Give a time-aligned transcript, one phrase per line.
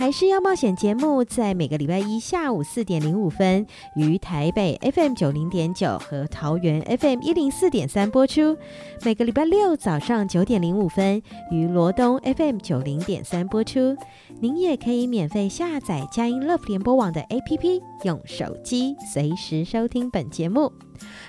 [0.00, 8.56] 还是要冒险节目，在每个礼拜一下午四点零五分，于台北 FM 九零点九和桃园 FM 一零四点三播出；
[9.04, 13.94] 每个礼拜六早上九点零五分，于罗东 FM 九零点三播出。
[14.40, 20.72] 您也可以免费下载佳音 Love 联播网的 APP，用手机随时收听本节目。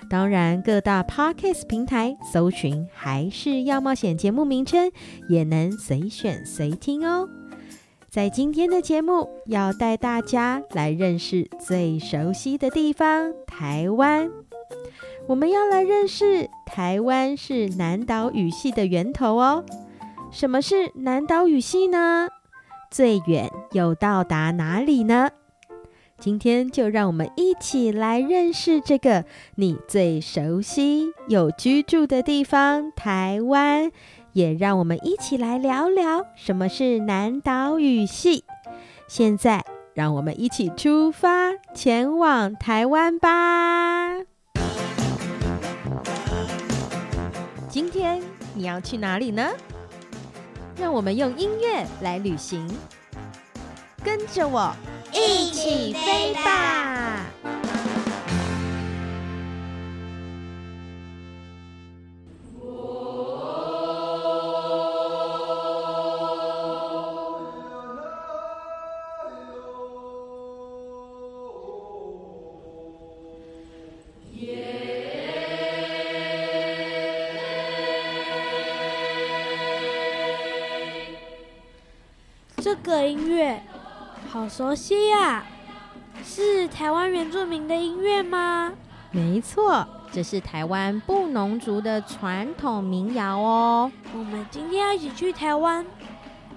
[0.09, 4.89] 当然，各大 Podcast 平台搜寻“还是要冒险”节目名称，
[5.27, 7.27] 也能随选随听哦。
[8.11, 14.29] 在今天的节目，要带大家来认识最熟悉的地方——台湾。
[15.27, 19.63] 我们要来认识台湾是南岛语系的源头哦。
[20.29, 22.27] 什么是南岛语系呢？
[22.89, 25.29] 最远又到达哪里呢？
[26.19, 29.23] 今天就让我们一起来认识这个
[29.55, 33.89] 你最熟悉又居住的地方——台湾。
[34.33, 38.45] 也让我们一起来聊聊什么是南岛语系。
[39.07, 44.13] 现在，让我们一起出发，前往台湾吧。
[47.67, 48.21] 今天
[48.53, 49.49] 你要去哪里呢？
[50.77, 52.67] 让我们用音乐来旅行，
[54.03, 54.73] 跟着我
[55.13, 57.25] 一起飞吧。
[82.91, 83.57] 个音乐
[84.29, 85.45] 好熟悉呀，
[86.25, 88.73] 是台湾原住民的音乐吗？
[89.11, 93.89] 没错，这是台湾布农族的传统民谣哦。
[94.13, 95.85] 我们今天要一起去台湾。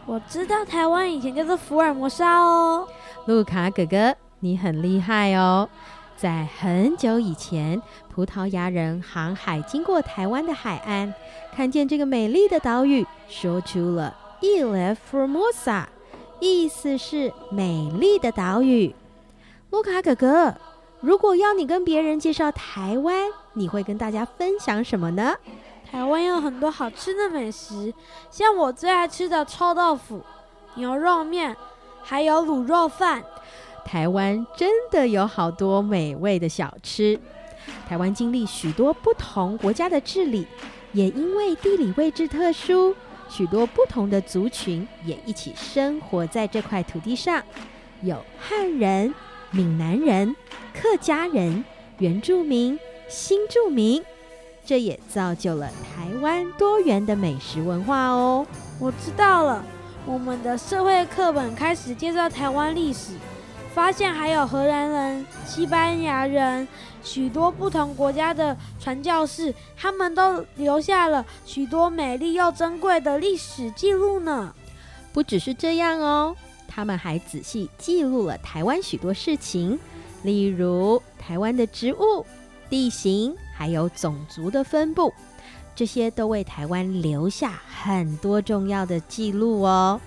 [0.06, 2.88] 我知道台湾以前叫做福尔摩沙哦。
[3.26, 5.68] 路卡哥哥，你很厉害哦。
[6.16, 7.80] 在很久以前，
[8.12, 11.14] 葡萄牙人航海经过台湾的海岸，
[11.54, 15.84] 看见这个美丽的岛屿，说出了 Ilha Formosa。
[16.40, 18.94] 意思是美丽的岛屿。
[19.70, 20.54] 卢卡哥哥，
[21.00, 25.34] 如果要你跟别人介绍台湾，你会跟大家分享什么呢？
[25.90, 27.92] 台湾有很多好吃的美食，
[28.30, 30.20] 像我最爱吃的臭豆腐、
[30.74, 31.56] 牛肉面，
[32.02, 33.22] 还有卤肉饭。
[33.84, 37.18] 台湾真的有好多美味的小吃。
[37.88, 40.46] 台湾经历许多不同国家的治理，
[40.92, 42.94] 也因为地理位置特殊。
[43.36, 47.42] 许多不同的族群也一起生活在这块土地上，
[48.00, 49.12] 有汉人、
[49.50, 50.36] 闽南人、
[50.72, 51.64] 客家人、
[51.98, 52.78] 原住民、
[53.08, 54.00] 新住民，
[54.64, 58.46] 这也造就了台湾多元的美食文化哦。
[58.78, 59.64] 我知道了，
[60.06, 63.14] 我们的社会课本开始介绍台湾历史。
[63.74, 66.68] 发现还有荷兰人、西班牙人，
[67.04, 74.52] 许多不同国家的传教士，他们都留下了许多美丽又珍贵的历史记录呢。
[75.12, 76.34] 不只是这样哦，
[76.66, 79.78] 他们还仔细记录了台湾许多事情，
[80.22, 82.26] 例如台湾的植物、
[82.68, 85.12] 地形，还有种族的分布，
[85.76, 90.00] 这些都为台湾留下很多重要的记录哦。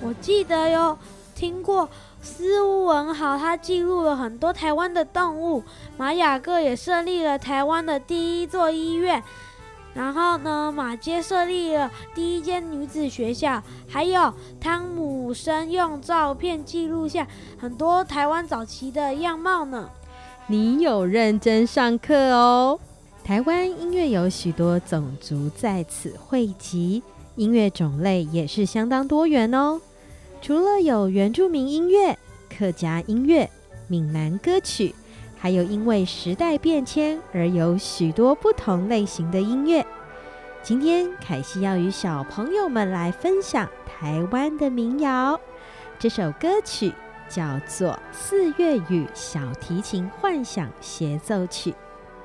[0.00, 0.98] 我记得哟，
[1.34, 1.88] 听过。
[2.22, 5.62] 斯文豪他记录了很多台湾的动物，
[5.98, 9.22] 马雅各也设立了台湾的第一座医院，
[9.92, 17.26] 然后呢，马街设立了第一间女子学校，还有汤姆森用照片记录下
[17.58, 19.90] 很多台湾早期的样貌呢。
[20.46, 22.78] 你有认真上课哦。
[23.24, 27.02] 台湾音乐有许多种族在此汇集，
[27.36, 29.80] 音乐种类也是相当多元哦。
[30.42, 32.18] 除了有原住民音乐、
[32.50, 33.48] 客家音乐、
[33.86, 34.92] 闽南歌曲，
[35.38, 39.86] 还有因为时代变迁而有许多不同类型的音乐。
[40.60, 45.38] 今天凯西要与小朋友们来分享台湾的民谣，
[45.96, 46.92] 这首歌曲
[47.28, 51.70] 叫做《四月雨小提琴幻想协奏曲》。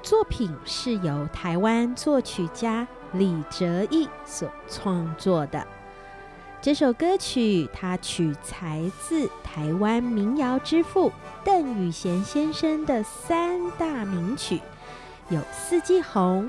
[0.01, 5.63] 作品是由台湾作曲家李哲毅所创作的。
[6.67, 11.09] 这首歌曲它取材自台湾民谣之父
[11.41, 14.59] 邓雨贤先生的三大名曲，
[15.29, 16.43] 有《四季红》、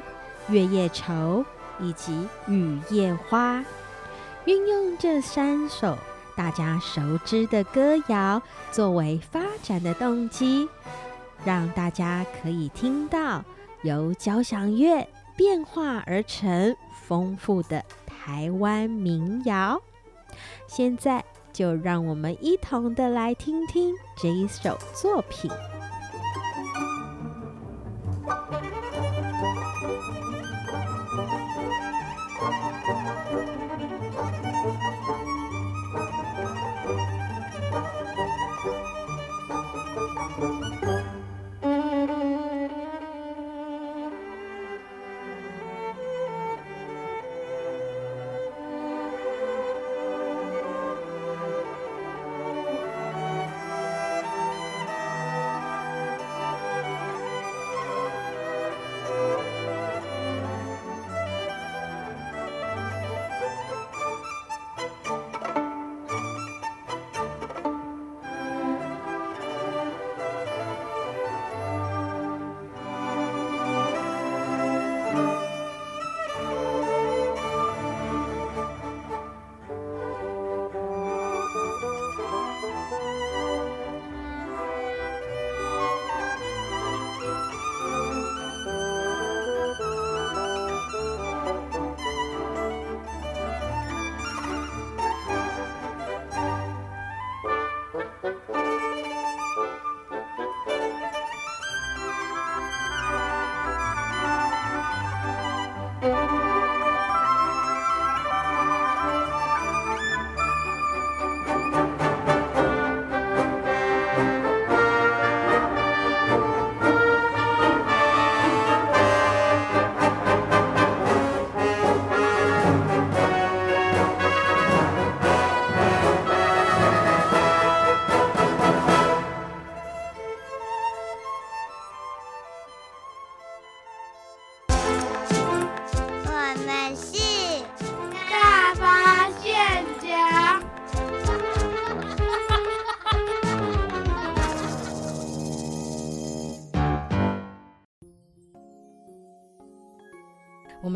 [0.52, 1.14] 《月夜愁》
[1.78, 3.60] 以及《雨夜花》。
[4.44, 5.96] 运用这三首
[6.34, 8.42] 大家熟知的歌谣
[8.72, 10.68] 作为发展的动机。
[11.44, 13.44] 让大家可以听到
[13.82, 16.76] 由交响乐变化而成
[17.06, 19.80] 丰富的台湾民谣。
[20.68, 25.50] 现在就让我们一同的来听听这一首作品。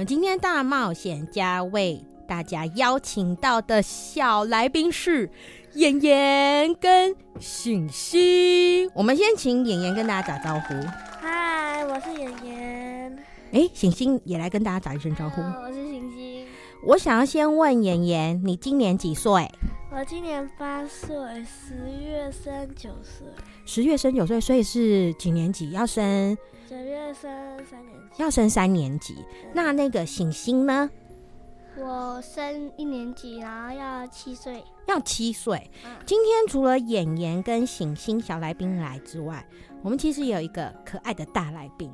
[0.03, 5.31] 们今天大冒险家为大家邀请到的小来宾是
[5.75, 8.91] 妍妍跟星星。
[8.97, 10.75] 我们先请妍妍跟大家打招呼。
[11.21, 13.17] 嗨，我是妍妍。
[13.53, 15.41] 哎，醒星也来跟大家打一声招呼。
[15.41, 16.47] 我是醒星。
[16.85, 19.49] 我想要先问妍妍，你今年几岁？
[19.95, 23.27] 我今年八岁，十月生九岁。
[23.67, 25.71] 十月生九岁，所以是几年级？
[25.71, 26.35] 要升？
[26.67, 27.31] 九月升
[27.67, 28.23] 三年级。
[28.23, 29.15] 要升三年级。
[29.53, 30.89] 那那个醒星呢？
[31.77, 34.65] 我升一年级，然后要七岁。
[34.87, 35.71] 要七岁。
[35.85, 35.91] 嗯。
[36.07, 39.47] 今天除了演员跟醒星小来宾来之外，
[39.83, 41.93] 我们其实有一个可爱的大来宾，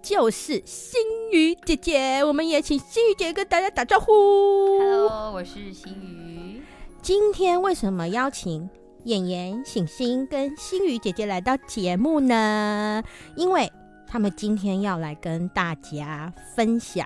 [0.00, 0.98] 就是星
[1.30, 2.24] 宇姐姐。
[2.24, 4.12] 我们也请星宇姐姐跟大家打招呼。
[4.78, 6.21] Hello，我是星宇。
[7.02, 8.70] 今天为什么邀请
[9.06, 13.02] 演员醒星跟星宇姐姐来到节目呢？
[13.34, 13.68] 因为
[14.06, 17.04] 他们今天要来跟大家分享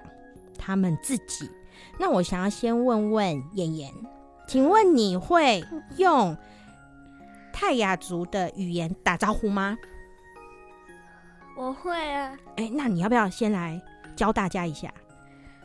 [0.58, 1.50] 他们自己。
[1.98, 3.90] 那我想要先问问妍妍，
[4.46, 5.64] 请问你会
[5.96, 6.36] 用
[7.50, 9.78] 泰雅族的语言打招呼吗？
[11.56, 12.36] 我会啊。
[12.56, 13.80] 哎，那你要不要先来
[14.14, 14.92] 教大家一下？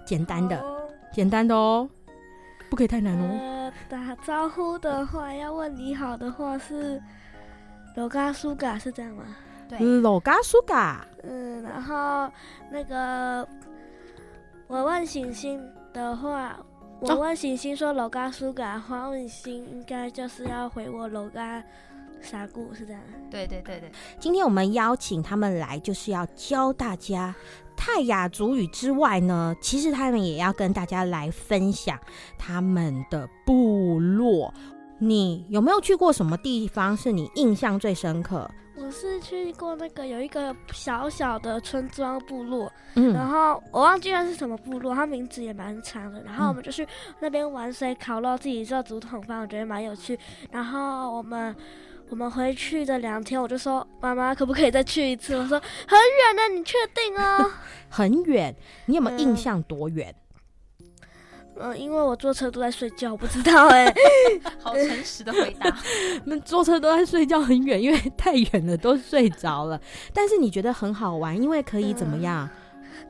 [0.06, 1.90] 简单的，哦、简单的哦，
[2.72, 3.38] 不可以太难哦。
[3.38, 7.00] 呃、打招呼的话，要问你好的话是
[7.98, 9.26] “罗嘎苏嘎”，是这样吗？
[9.68, 12.32] 对罗嘎苏嘎，嗯，然后
[12.72, 13.46] 那个
[14.68, 15.62] 我问星星
[15.92, 16.58] 的话，
[17.02, 21.62] 我问星星说楼嘎苏嘎的话，问星应该就是要回我楼嘎
[22.22, 23.02] 啥故是这样？
[23.30, 23.92] 对对对对。
[24.18, 27.36] 今天我们邀请他们来，就是要教大家
[27.84, 31.98] 泰雅族语之外呢，其实他们也要跟大家来分享
[32.38, 34.54] 他们的部落。
[35.00, 38.48] 你有没有去过什么地方是你印象最深刻？
[38.76, 46.22] 我是去过那个有一个小小的村庄部落，嗯，然后我忘记了是什么部落，它名字也蛮长的。
[46.22, 46.88] 然后我们就去
[47.20, 50.18] 那边玩水、烤肉，自己做竹筒饭，我觉得蛮有趣。
[50.52, 51.56] 然后我们
[52.12, 55.34] 我们回去的两天，我就说妈妈可不可以再去一次？
[55.34, 57.50] 我说很远的，你确定哦？
[57.88, 58.54] 很远，
[58.86, 60.14] 你有没有印象多远？
[60.82, 60.88] 嗯
[61.56, 63.94] 嗯，因为我坐车都在睡觉，我不知道哎、欸。
[64.60, 65.74] 好诚实的回答。
[66.26, 69.80] 那坐车都在睡觉很远，因为太远了，都睡着了。
[70.14, 72.46] 但是你觉得很好玩，因为可以怎么样？
[72.46, 72.50] 嗯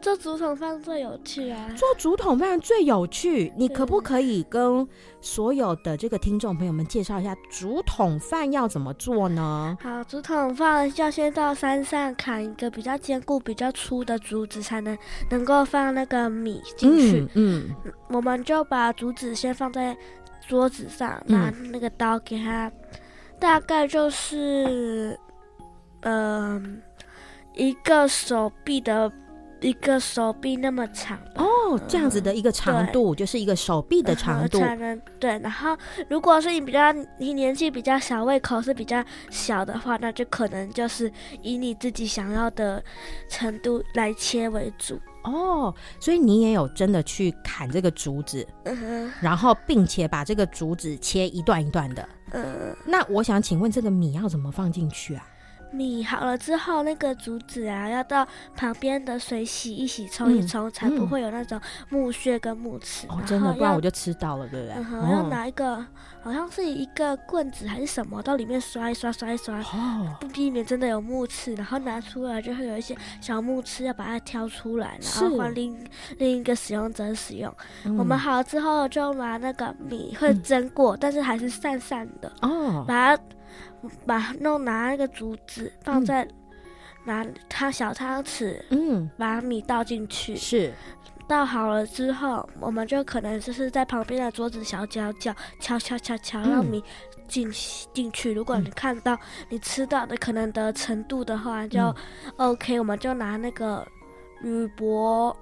[0.01, 1.69] 做竹筒饭最有趣啊！
[1.77, 4.87] 做竹筒饭最有趣，你可不可以跟
[5.21, 9.77] 所有的这个听众朋友们介绍一下竹筒饭要怎么做呢？
[9.79, 14.97] 好，竹筒饭要先到山上砍一个比较坚固、比较粗的竹子，才能
[15.29, 17.27] 能够放那个米进去。
[17.35, 19.95] 嗯，嗯，我们就把竹子先放在
[20.47, 22.73] 桌子上，拿那个刀给它，嗯、
[23.39, 25.15] 大概就是
[26.01, 26.11] 嗯、
[26.51, 26.61] 呃、
[27.53, 29.11] 一个手臂的。
[29.61, 34.59] 一个手臂那么长哦，这样子的一个长度，就是一个手臂的长度。
[34.59, 35.39] 才能对。
[35.39, 35.77] 然后，
[36.09, 42.83] 如果是你比较你年纪比较小，胃口是比较小的话，那就可能就是以你自己想要的
[43.29, 44.99] 程度来切为主。
[45.23, 48.45] 哦，所以你也有真的去砍这个竹子，
[49.21, 52.09] 然后并且把这个竹子切一段一段的。
[52.31, 55.27] 嗯，那我想请问，这个米要怎么放进去啊？
[55.71, 61.59] 米好了之后，那个竹子啊，要到旁边的水洗一洗、冲一冲，嗯、才不会有那种
[61.89, 63.07] 木屑跟木刺。
[63.07, 64.75] 哦，真的，不然我就吃到了，对不对？
[64.75, 65.85] 嗯哼，要拿一个，
[66.21, 75.75] 好像是一个棍子还是什么，到里面刷一刷、刷一刷，哦，不避免真的有木刺，然后拿出来就会有一些小木刺，要把它挑出来，然后换另
[76.17, 77.53] 另一个使用者使用。
[77.85, 82.31] 嗯、我们好了之后，就拿那个米会蒸过，嗯、但是还是散散的。
[82.41, 83.23] 哦，把它。
[84.05, 86.25] 把弄拿那个竹子放在
[87.03, 90.71] 拿它小汤匙，嗯，把米倒进去，是
[91.31, 96.83] 倒好了之后，我们就可能就是在旁边的桌子小角角敲敲敲敲，让你
[97.25, 97.49] 进
[97.93, 98.33] 进去。
[98.33, 101.95] 如果你看到你吃到的可能的程度的话，就
[102.35, 103.87] OK，我们就拿那个
[104.41, 105.33] 铝箔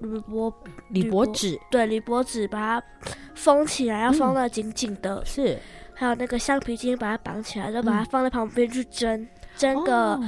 [0.00, 0.52] 铝箔
[0.90, 2.86] 铝箔纸，对，铝箔纸把它
[3.34, 5.58] 封起来，要封得紧紧的，是。
[5.94, 10.20] 还有那个橡皮筋，把它绑起来，就把它放在旁边去蒸，嗯、蒸个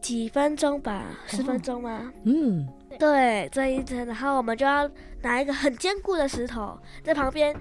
[0.00, 2.12] 几分钟吧，十、哦、分钟吗？
[2.24, 2.66] 嗯，
[2.98, 4.90] 对，这一层，然后我们就要
[5.22, 7.54] 拿一个很坚固的石头在旁边，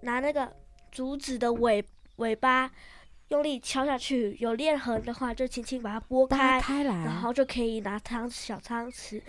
[0.00, 0.50] 拿那个
[0.90, 1.84] 竹子的尾
[2.16, 2.70] 尾巴，
[3.28, 9.20] 用力敲下去，有裂痕的话就轻轻把它拨开，开来，然后就可以拿汤小汤匙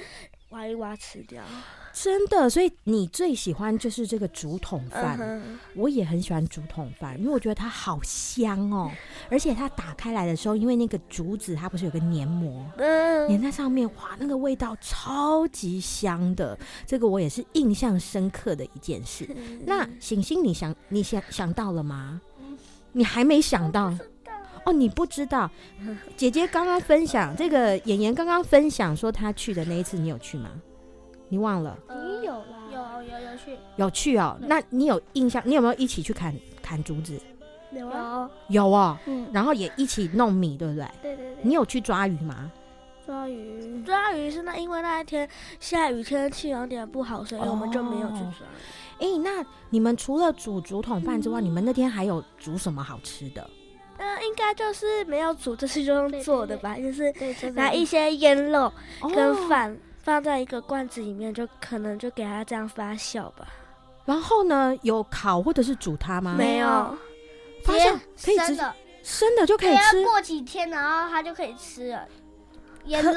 [0.55, 1.43] 挖一挖吃掉。
[1.91, 5.19] 真的，所以你最喜欢就是这个竹筒饭。
[5.19, 5.41] Uh.
[5.75, 8.89] 我也很喜欢竹筒饭，因为我觉得它好香哦，
[9.29, 13.41] 而且它打开来的时候，因为那个竹子它不是有个黏膜，粘、uh huh.
[13.41, 16.57] 在上面，哇，那个味道超级香的。
[16.85, 19.25] 这个我也是印象深刻的一件事。
[19.25, 19.59] Uh.
[19.65, 22.21] 那醒醒，你想你想想到了吗？
[22.93, 23.93] 你还没想到？
[24.65, 25.49] 哦，你不知道？
[26.17, 30.49] 姐姐刚刚分享这个，妍妍刚刚分享说她去的那一次，你有去吗？
[31.29, 31.77] 你忘了？
[31.89, 34.37] 你有啦，有有有去，有去哦。
[34.41, 35.41] 那你有印象？
[35.45, 37.19] 你有没有一起去砍砍竹子？
[37.71, 38.99] 有啊，有啊。
[39.05, 40.85] 嗯，然后也一起弄米，对不对？
[41.01, 41.37] 对对对。
[41.41, 42.51] 你有去抓鱼吗？
[43.05, 45.27] 抓鱼，抓鱼是那因为那一天
[45.59, 48.47] 下雨，天气有点不好，所以我们就没有去抓。
[48.99, 53.47] 哎，那你们除了煮竹筒饭之外，你们那天还有煮什么好吃的？
[54.05, 56.77] 嗯，应该就是没有煮，这是用做的吧？
[56.77, 57.11] 就是
[57.53, 58.71] 拿一些腌肉
[59.13, 59.75] 跟饭。
[60.05, 63.47] 放在一个罐子里面，就可能就给它这样发酵吧。
[64.05, 66.35] 然后呢，有烤或者是煮它吗？
[66.37, 66.95] 没有，
[67.63, 68.55] 发酵可以吃，
[69.01, 70.03] 生的就可以吃。
[70.03, 72.07] 过几天，然后它就可以吃了。
[72.83, 73.13] 腌肉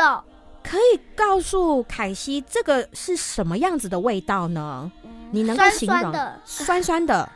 [0.62, 4.90] 可，可以告诉凯西这个是什么样子的味道呢？
[5.04, 6.00] 嗯、你能够形容？
[6.00, 7.32] 酸酸的，酸酸的。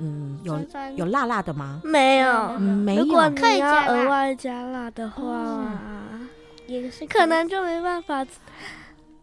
[0.00, 0.60] 嗯，有
[0.96, 1.80] 有辣辣的吗？
[1.84, 3.04] 没有，嗯、没有。
[3.04, 5.22] 如果你要额外加辣的话。
[5.24, 6.28] 嗯
[6.68, 8.26] 也是可能就没办法。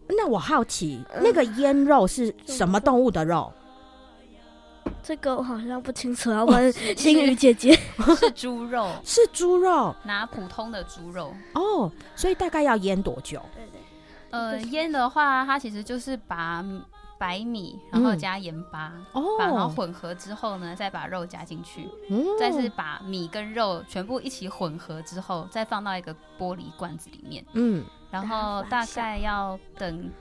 [0.08, 3.51] 那我好奇，嗯、那个腌肉是什么动物的肉？
[5.03, 7.77] 这个我好像不清楚，要问星宇姐姐。
[8.18, 11.34] 是猪肉，是猪肉，拿普通的猪肉。
[11.53, 13.42] 哦，所以大概要腌多久？
[13.53, 13.82] 对对，
[14.30, 16.63] 呃，腌的话，它其实就是把
[17.24, 30.12] 白米，然后加盐巴，哦，把然后混合之后呢，再把肉加进去，嗯再是把米跟肉全部一起混合之后，再放到一个玻璃罐子里面，嗯，然后大概要等，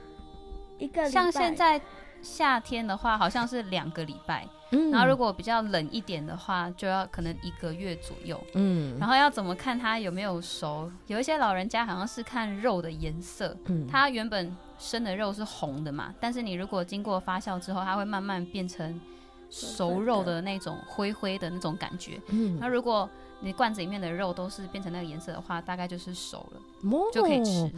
[0.77, 1.81] 一个像现在
[2.21, 4.47] 夏天的话，好像是两个礼拜。
[4.73, 8.37] 嗯然后如果比较冷一点的话，就要可能一个月左右。
[8.53, 10.91] 嗯，然后要怎么看它有没有熟？
[11.07, 18.99] 有一些老人家好像是看肉的颜色，嗯它原本生的肉是红的嘛，但是你如果经过发酵之后，它会慢慢变成
[19.49, 22.19] 熟肉的那种灰灰的那种感觉。
[22.29, 27.71] 嗯那如果你罐子里面的肉都是变成那个颜色的话，大概就是熟了，哦就可以吃。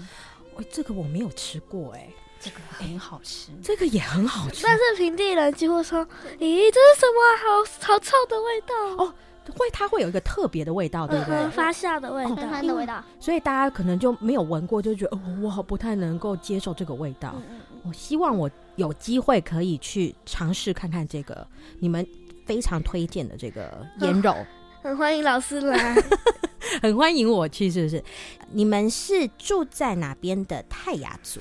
[0.58, 2.08] 哎，这个我没有吃过，哎，
[2.46, 3.50] 这个很好吃。
[3.64, 6.06] 这个也很好吃，但是平地人几乎说
[6.40, 9.14] ：“咦，这是什么好好臭的味道？”哦
[9.56, 11.36] 会它会有一个特别的味道，对不对？
[11.36, 13.04] 嗯发酵的味道，的味道。
[13.20, 17.36] 所以大家可能就没有闻过，就觉得哦，我好不太能够接受这个味道。
[17.84, 21.48] 我希望我有机会可以去尝试看看这个
[21.80, 22.06] 你们
[22.48, 24.36] 非常推荐的这个腌肉，
[24.82, 25.96] 很欢迎老师来。
[26.82, 28.04] 很欢迎我去，是不是？
[28.52, 31.40] 你们是住在哪边的泰雅族？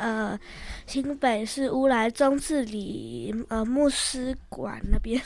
[0.00, 0.40] 呃，
[0.86, 5.20] 新北市乌来中治里呃牧师馆那边，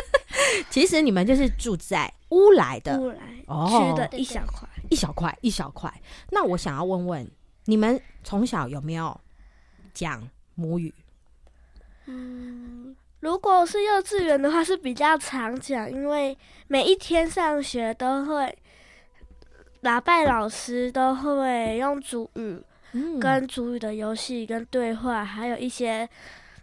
[0.70, 4.66] 其实你们就是住在乌来的乌来哦区的一小块。
[4.88, 5.92] 一小块一小块。
[6.30, 7.30] 那我想要问问
[7.66, 9.20] 你们从小有没有
[9.92, 10.94] 讲母语？
[12.06, 18.56] 嗯，如果是幼稚园的话是比较常讲，因为每一天上学都会，
[19.82, 22.62] 喇拜老师都会用主语
[22.96, 26.08] 嗯跟主语的游戏跟对话，还有一些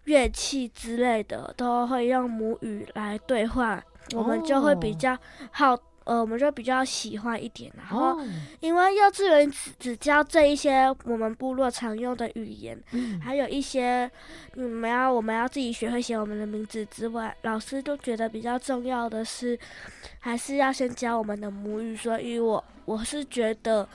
[0.06, 3.84] 乐器之类的，都会用母语来对话，
[4.16, 5.18] 我们就会比较
[5.52, 5.78] 好。
[6.06, 8.28] 呃，我们就比较喜欢一点，然后哦，
[8.60, 14.12] 因为幼稚园只只教这一些我们部落常用的语言，嗯还有一些
[14.56, 19.58] 你们要我们要自己学会写我们的名字之外，老师都觉得比较重要的是，
[20.20, 21.96] 还是要先教我们的母语。
[21.96, 23.88] 所以我我是觉得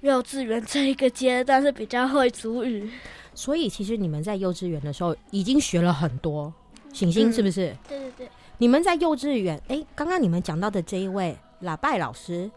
[0.00, 2.90] 幼稚园这一个阶段是比较会主语。
[3.34, 6.52] 所以其实你们在幼稚园的时候已经学了很多，
[6.92, 7.76] 醒醒是不是？
[7.86, 8.28] 对对对，
[8.58, 12.50] 你们在幼稚园，哎，刚刚你们讲到的这一位喇拜老师，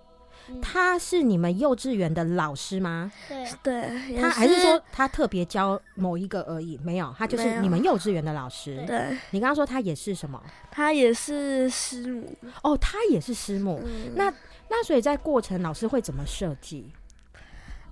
[0.48, 3.12] 嗯他是你们幼稚园的老师吗？
[3.28, 6.80] 对，对，他还是说他特别教某一个而已？
[6.82, 8.82] 没有，他就是你们幼稚园的老师。
[8.88, 10.42] 对，你刚刚说他也是什么？
[10.72, 12.34] 他也是师母。
[12.64, 13.82] 哦，他也是师母。
[13.84, 14.34] 嗯，那
[14.70, 16.90] 那所以在过程，老师会怎么设计？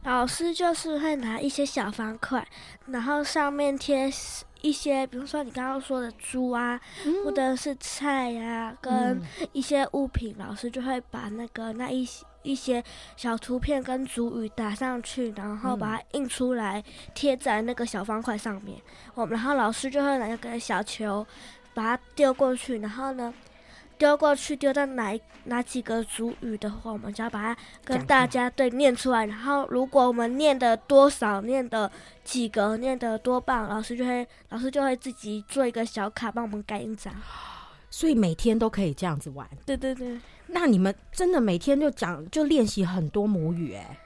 [0.08, 2.48] 老师就是会拿一些小方块，
[2.86, 4.10] 然后上面贴
[4.62, 6.80] 一些，比如说你刚刚说的猪啊，
[7.26, 9.22] 或者是菜呀、啊，跟嗯。
[9.52, 12.82] 一些物品，老师就会把那个那一些一些
[13.18, 16.82] 小图片跟主语打上去，然后把它印出来
[17.14, 18.82] 贴在那个小方块上面。
[19.14, 21.28] 我然后老师就会拿一个小球，
[21.74, 23.34] 把它丢过去，然后呢，
[23.98, 29.26] 丢过去丢到哪哪几个主语的话，我们就要把它跟大家对念出来。
[29.26, 31.92] 然后如果我们念的多少，念的
[32.24, 37.14] 几个，念的多棒，老师就会老师就会自己做一个小卡帮我们盖印章。
[37.90, 39.48] 所以每天都可以这样子玩。
[39.66, 43.98] 对对对，那你们真的每天就讲就练习很多母语哎、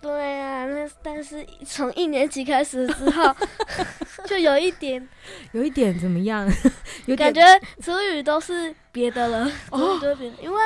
[0.00, 3.34] 对啊，那但是从一年级开始之后，
[4.26, 5.06] 就有一点
[5.52, 6.48] 有一点怎么样？
[7.06, 7.40] 有感觉
[7.80, 10.36] 词语都是别的了，哦都是别的。
[10.42, 10.58] 因为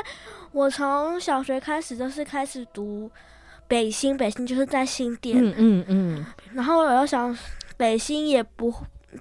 [0.53, 3.11] 我从小学开始就是开始读
[3.67, 7.37] 北新，北新就是在新店，嗯嗯嗯，然后我又想
[7.77, 8.73] 北新也不。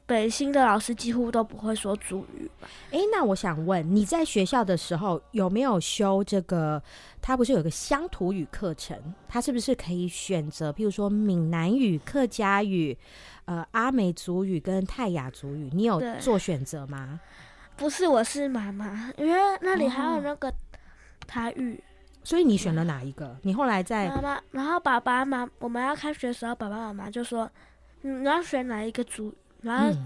[0.06, 2.68] 北新的老师几乎都不会说主语吧？
[2.92, 6.82] 哎、那我想问，你在学校的时候有没有修这个？
[7.22, 8.98] 他不是有个乡土语课程？
[9.28, 12.98] 他是不是可以选择，譬如说闽南语、客家语、
[13.46, 15.70] 呃阿美族语跟泰雅族语？
[15.74, 17.20] 你有做选择吗？
[17.78, 20.54] 不是，我是妈妈，因为那里还有那个
[21.26, 21.82] 台语。
[22.26, 23.38] 所以你选了哪一个？
[23.42, 27.50] 你后来在妈妈，然后爸爸妈，我们要开学的时候，爸爸妈妈就说
[28.04, 29.34] ：“嗯你要选哪一个族？
[29.64, 30.00] 然后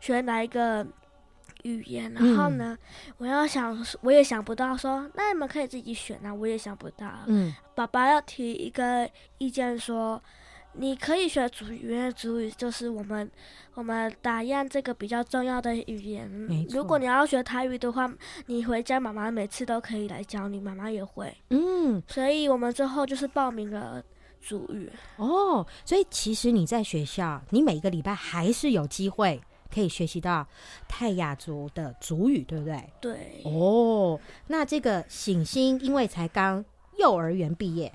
[0.00, 0.84] 学哪一个
[1.62, 2.76] 语言？”然后呢，
[3.18, 7.06] 我要想，我也想不到说，那你们可以自己选啊，我也想不到。
[7.26, 10.20] 嗯爸爸要提一个意见说，
[10.72, 13.30] 你可以学主语，因为主语就是我们
[13.74, 16.28] 我们打样这个比较重要的语言
[16.70, 18.12] 如果你要学台语的话，
[18.46, 21.32] 你回家妈妈每次都可以来教你，妈妈也会。
[21.50, 24.02] 嗯所以我们最后就是报名了
[24.40, 24.90] 族语。
[25.16, 29.40] 哦，所以其实你在学校，你每个礼拜还是有机会
[29.72, 30.46] 可以学习到
[30.88, 32.90] 泰雅族的族语，对不对？
[33.00, 36.64] 对，哦，那这个醒星因为才刚
[36.98, 37.92] 幼儿园毕业，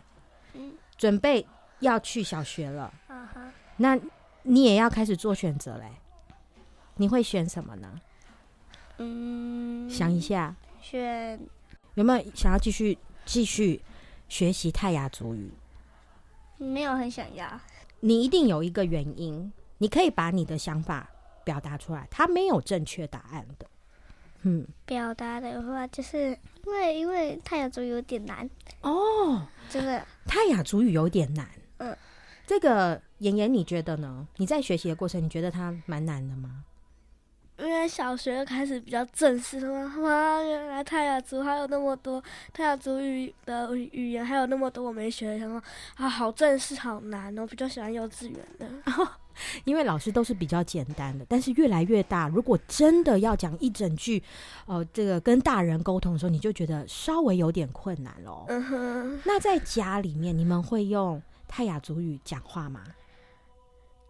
[0.54, 1.46] 嗯准备
[1.80, 4.00] 要去小学了，啊哈，那
[4.44, 5.86] 你也要开始做选择嘞。
[6.96, 8.00] 你会选什么呢？
[9.00, 11.40] 嗯，想一下，选
[11.96, 13.82] 有没有想要继续继续
[14.30, 15.52] 学习泰雅族语？
[16.64, 17.60] 没有很想要。
[18.00, 21.10] 你一定有一个原因，你可以把你的想法
[21.44, 22.08] 表达出来。
[22.10, 23.66] 它没有正确答案的。
[24.42, 28.50] 嗯，表达的话，就是因为因为泰雅族有点难
[28.82, 30.06] 哦，真的。
[30.26, 31.48] 泰雅族语有点难。
[31.78, 31.96] 嗯，
[32.46, 34.28] 这个妍妍，你觉得呢？
[34.36, 36.66] 你在学习的过程，你觉得它蛮难的吗？
[37.58, 45.62] 因为小学开始比较正式了嘛，哇，原来泰雅族还有那么多泰雅族语的语言，还有那么多我没学，什么
[45.96, 47.46] 啊，好正式，好难哦。
[47.46, 49.08] 比较喜欢幼稚园的，哦，
[49.66, 54.22] 因为老师都是比较简单的，但是越来越大，如果真的要讲一整句，
[54.66, 58.46] 哦，呃，这个跟大人沟通的时候，你就觉得稍微有点困难喽。
[58.48, 62.82] 嗯哼，那在家里面，你们会用泰雅族语讲话吗？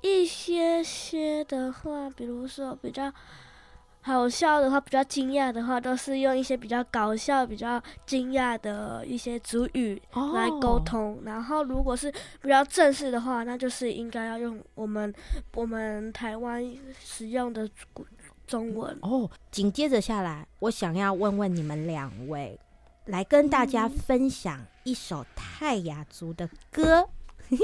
[0.04, 3.12] 一些些的话，比如说比较
[4.02, 10.02] 好笑的话，比较惊讶的话，都是用一些比较搞笑、比较惊讶的一些主语
[10.34, 11.16] 来沟通。
[11.16, 11.26] Oh.
[11.28, 12.12] 然后，如果是
[12.42, 15.14] 比较正式的话，那就是应该要用我们
[15.56, 16.62] 我们台湾
[17.00, 17.70] 使用的
[18.46, 18.94] 中文。
[19.04, 22.60] 哦，oh, 紧接着下来，我想要问问你们两位，
[23.06, 27.08] 来跟大家分享一首泰雅族的歌。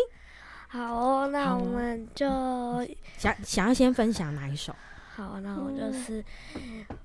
[0.72, 2.28] 好哦，那我们就
[3.18, 4.74] 想想要先分享哪一首？
[5.16, 6.24] 好，那我就是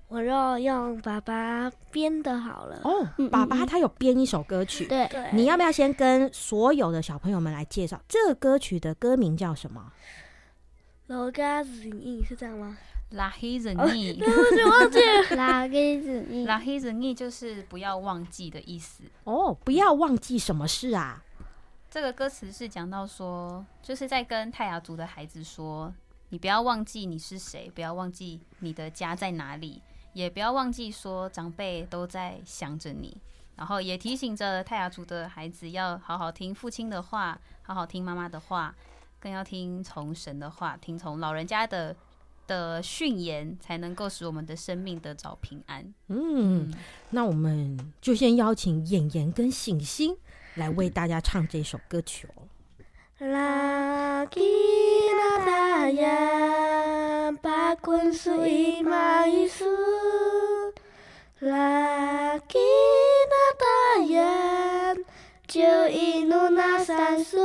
[0.06, 2.80] 我要用爸爸编的好了。
[2.84, 4.84] 哦，爸爸他有编一首歌曲。
[4.84, 9.90] 对，你要不要先跟所有的小朋友们来介绍这个歌曲的歌名叫什么？
[11.06, 12.76] 老嘎子意是这样吗？
[13.10, 15.36] 拉黑子意，对不起，忘记了。
[15.36, 19.02] 拉黑子意，拉黑子意就是不要忘记的意思。
[19.24, 21.22] 哦，不要忘记什么事啊？
[21.94, 25.94] 这个歌词是讲到说，就是在跟泰雅族的孩子说，
[26.30, 29.80] 你不要忘记你是谁，不要忘记你的家在哪里，
[30.12, 33.16] 也不要忘记说长辈都在想着你，
[33.54, 38.74] 然后也提醒着泰雅族的孩子要好好听父亲的话，好好听妈妈的话，
[39.20, 41.94] 更要听从神的话，听从老人家的
[42.48, 45.80] 的训言，才能够使我们的生命得着平安。
[46.08, 46.74] 嗯，嗯，
[47.10, 50.16] 那我们就先邀请演员跟醒星。
[50.54, 52.42] 来为大家唱这首歌曲哦。
[53.18, 54.40] 拉吉
[55.16, 59.64] 那达呀，巴坤苏伊玛伊苏。
[61.40, 62.58] 拉吉
[63.30, 64.94] 那达呀，
[65.46, 67.38] 就伊努那三苏。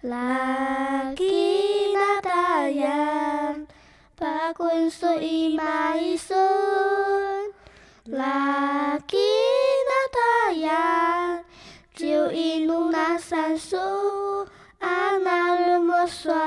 [0.00, 3.56] 拉吉那达呀，
[4.16, 6.27] 巴坤苏伊玛伊苏。
[13.58, 14.46] 那三叔，
[14.78, 16.37] 阿那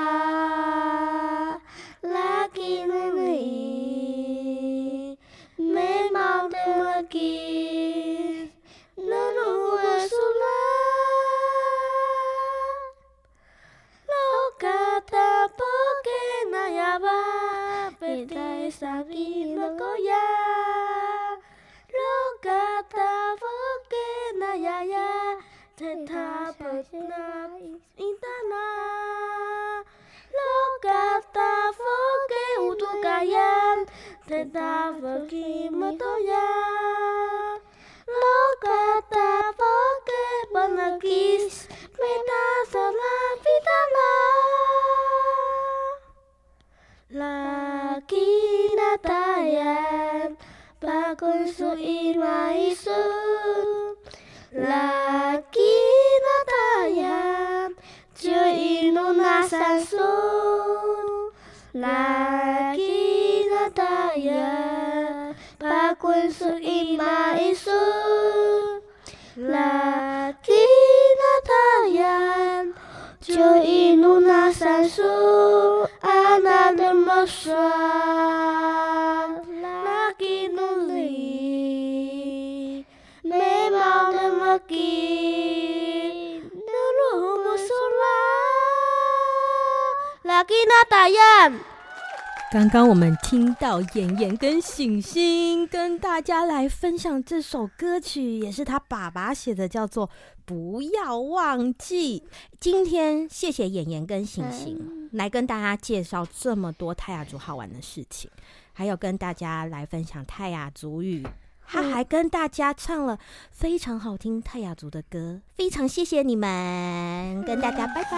[92.71, 100.07] 刚刚我们听到妍妍跟醒星跟大家来分享这首歌曲，也是他爸爸写的，叫做
[100.45, 102.21] 《不要忘记》。
[102.61, 108.31] 今天谢谢妍妍跟醒星来跟大家介绍这么多泰雅族好玩的事情，
[108.71, 111.27] 还有跟大家来分享泰雅族语。
[111.67, 113.19] 他还跟大家唱了
[113.51, 118.11] 非常好听泰雅族的歌，非常谢谢你们，跟大家拜拜，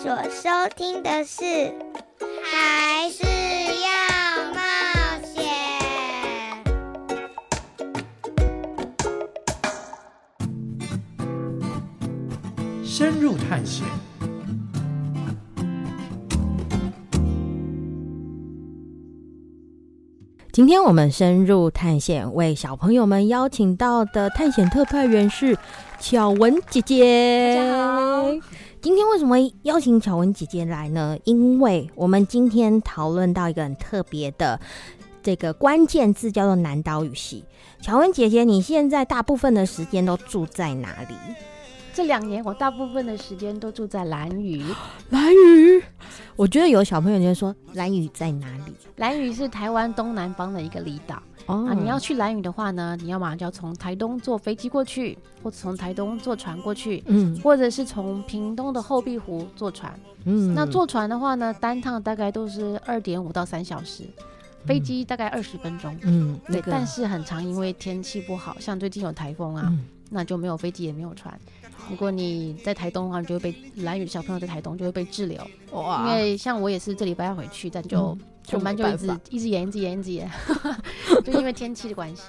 [0.00, 1.42] 所收听的是
[2.44, 3.24] 还是
[3.82, 3.88] 要
[4.54, 4.60] 冒
[5.24, 5.42] 险，
[12.84, 13.84] 深入探险。
[20.52, 25.58] 今天我们深入探险，为小朋友们邀请到的探险特派员是
[25.98, 28.40] 巧文姐姐。
[28.80, 31.18] 今天为什么邀请巧文姐姐来呢？
[31.24, 34.58] 因为我们今天讨论到一个很特别的
[35.20, 37.44] 这个关键字，叫做南岛语系。
[37.80, 41.14] 巧文姐姐，你现在大部分的时间都住在哪里？
[41.92, 44.62] 这两年我大部分的时间都住在兰屿。
[45.10, 45.82] 兰屿，
[46.36, 48.72] 我觉得有小朋友就会说兰屿在哪里？
[48.96, 51.20] 兰屿是台湾东南方的一个离岛。
[51.48, 60.66] 哦、啊，你要去兰屿的话呢，你要马上就要从台东坐飞机过去，或者从台东坐船过去，嗯，或者是从屏东的后壁湖坐船，嗯，那。
[60.66, 64.04] 坐船的话呢，单趟大概都是二点五到三小时，
[64.66, 71.34] 飞机大概二十分钟，嗯，对，那个、但是很长，因为天气不好，像最近有台风啊，嗯、那就没有飞机也没有船，
[71.90, 75.40] 如果你在台东的话，你就会被蓝雨的小朋友在台东就会被滞留。
[75.72, 76.06] 哇！
[76.08, 78.16] 因为像我也是这礼拜要回去，但就
[78.52, 80.30] 我们班就一直一直延，一直延，一直延，
[81.24, 82.24] 就因为天气的关系。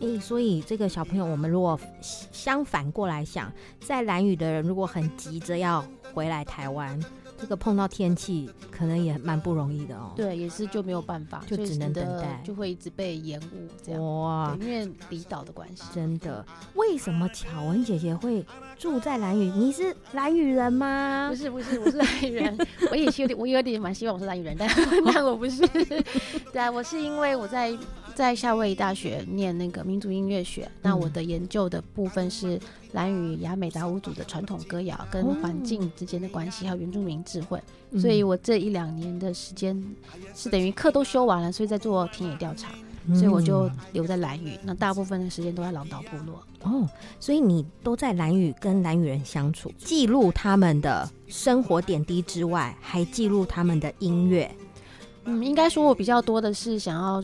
[0.00, 6.98] 诶、欸，所以这个小朋友，我们如果相反过来想，在蓝雨的人如果很急着要回来台湾。
[7.40, 10.12] 这个碰到天气可能也蛮不容易的哦。
[10.14, 14.20] 对，也是就没有办法，就只能等待，就会一直被延误这样。
[14.20, 15.82] 哇，因为离岛的关系。
[15.94, 16.44] 真的？
[16.74, 18.44] 为什么巧文姐姐会
[18.78, 19.44] 住在兰屿？
[19.52, 21.28] 你是兰屿人吗？
[21.30, 22.56] 不是，不是，我是兰屿人。
[22.90, 24.68] 我也是有点，我有点蛮希望我是兰屿人，但
[25.14, 25.66] 但我不是。
[26.52, 27.76] 对啊，我是因为我在
[28.20, 32.60] 在夏威夷大学念那个民族音乐学，那我的研究的部分是。
[32.92, 39.80] 兰语雅美达舞族的传统歌谣跟环境之间的关系，还有原住民智慧，嗯、所以我这一两年的时间
[40.34, 42.72] 是等于课都修完了，所以在做田野调查，
[43.06, 44.58] 嗯、所以我就留在兰屿。
[44.64, 46.42] 那大部分的时间都在朗岛部落。
[46.64, 46.84] 哦，
[47.20, 54.50] 所以你都在兰屿跟兰屿人相处，记录他们的生活点滴之外，还记录他们的音乐。
[55.26, 57.22] 嗯，应该说我比较多的是想要。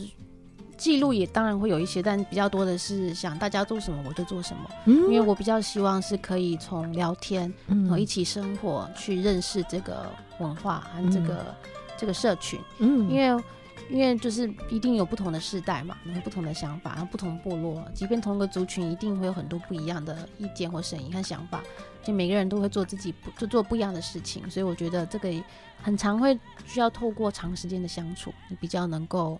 [0.77, 10.05] 记录也当然会有一些，但比较多的是想大家做什么我就做什么，嗯、因为我比较希望是可以从聊天，然后一起生活去认识这个
[10.39, 13.43] 文化和这个、嗯、这个社群，嗯，因为
[13.89, 21.61] 因为就是一定有不同的世代嘛，有不同的想法，然后不同部落，即便同一个族群，一定会有很多不一样的意见或声音和想法，
[22.03, 25.29] 就每个人都会做自己不就做不一样的事情，所以我觉得这个
[25.81, 29.39] 很常会需要透过长时间的相处，你比较能够。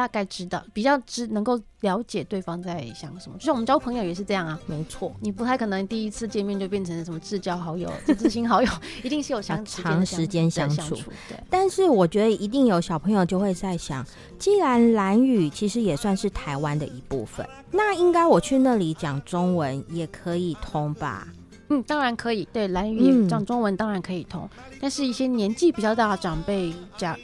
[0.00, 4.58] 大概知道，比较知能够了解对方在想什么，就像我们交朋友也是这样啊。
[4.66, 8.68] 没错，你不太可能第一次见面就变成什么至交好友、知心好友，
[9.04, 10.76] 一定是有相长时间相处。
[10.76, 14.02] 相处对，但是我觉得一定有小朋友就会在想，
[14.38, 21.28] 既然蓝语其实也算是台湾的一部分，那应该我去那里讲中文也可以通吧？
[21.68, 22.48] 嗯，当然可以。
[22.52, 27.16] 对，蓝语讲中文当然可以通，嗯、但是一些年纪比较大的长辈讲。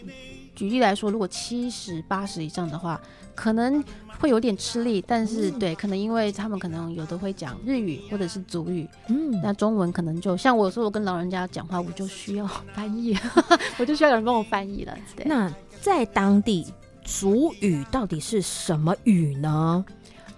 [0.57, 3.01] 举例来说，如果七十八十以上的话，
[3.35, 3.85] 可能
[4.19, 5.05] 会有点吃力。
[5.07, 13.17] 但是，对，可能因为他们可能有的会讲日语或者是族语，嗯，那中文可能就像我有时候我跟老人家讲话，我就需要翻译，
[13.79, 14.97] 我就需要有人帮我翻译了。
[15.15, 16.67] 对，那在当地，
[17.05, 19.85] 族语到底是什么语呢？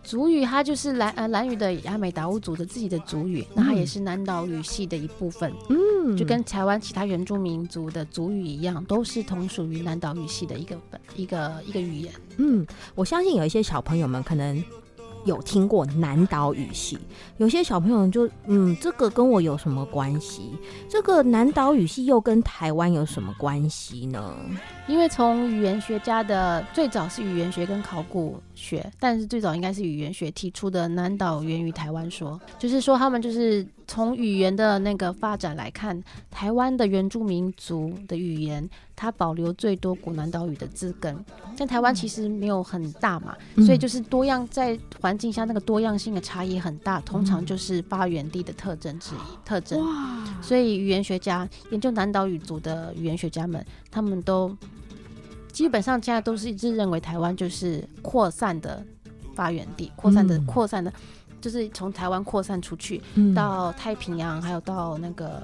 [0.09, 12.11] 族语它就是兰呃兰屿的雅美达悟族的自己的族语，那它也是南岛语系的一部分，嗯，就跟台湾其他原住民族的族语一样，都是同属于南岛语系的一个本一个一个语言。
[12.39, 14.65] 嗯，我相信有一些小朋友们可能
[15.27, 16.99] 有听过南岛语系，
[17.37, 20.57] 有些小朋友就嗯，这个跟我有什么关系？
[20.89, 24.35] 这个南岛语系又跟台湾有什么关系呢？
[24.87, 41.25] 因为从语言学家的最早是语言学跟考古学，但是最早应该是语言学提出的南岛源于台湾说，就是说他们就是从语言的那个发展来看，台湾的原住民族的语言，它保留最多古南岛语的字根，
[41.57, 49.81] 但台湾其实没有很大嘛，所以就是多样在环境下那个多样性的差异很大，通常就是发源地的特征之一特征。
[50.43, 54.55] 所以语言学家研究南岛语族的语言学家们，他们都。
[55.59, 58.81] 基本上现在都是一致认为台湾就是扩散的
[59.35, 60.93] 发源地，扩散的扩散的，
[61.41, 63.03] 就是从台湾扩散出去
[63.35, 65.43] 到太平洋，还有到那个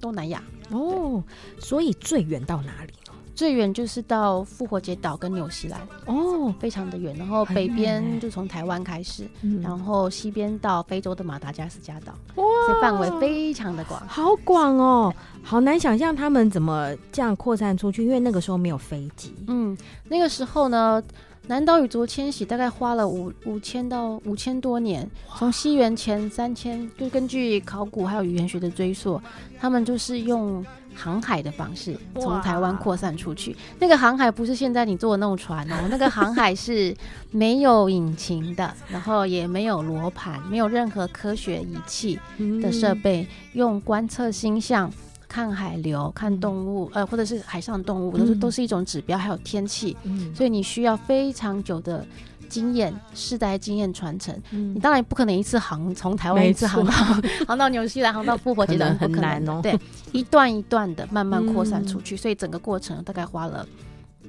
[0.00, 0.42] 东南亚。
[0.70, 1.22] 哦，
[1.60, 2.92] 所以最远到哪里？
[3.34, 7.14] 最远就是到复活节岛跟纽西兰哦，非常的远。
[7.16, 9.26] 然后北边就从台湾开始，
[9.62, 19.34] 然后西边到非洲的马达加斯加岛，哇，这范围非常的广，好广哦，好难想象他们怎么这样扩散出去，因为那个时候没有飞机。
[19.48, 19.76] 嗯，
[20.08, 21.02] 那个时候呢，
[21.48, 29.20] 南岛语族迁徙大概花了五五千到五千多年，从西元前三千，就根据考古还有语言学的追溯，
[29.58, 30.64] 他们就是用。
[30.94, 36.94] 航海的方式从台湾扩散出去，那个航海不是现在你坐的那种船哦， 那个航海是
[37.30, 42.20] 没有引擎的，然后也没有罗盘，没有任何科学仪器
[42.60, 44.92] 的设备，用观测星象、
[45.32, 49.96] 看海流、看动物，呃，或者是海上动物，都是都是一种指标，还有天气，
[50.34, 52.04] 所以你需要非常久的。
[52.52, 56.92] 经验世代经验传承，嗯、你当然不可能一次航从台湾一次航到
[57.48, 59.60] 航到纽西兰，航到复活节岛，很难哦。
[59.62, 59.74] 对，
[60.12, 63.66] 一段一段的慢慢扩散出去，嗯、所以整个过程大概花了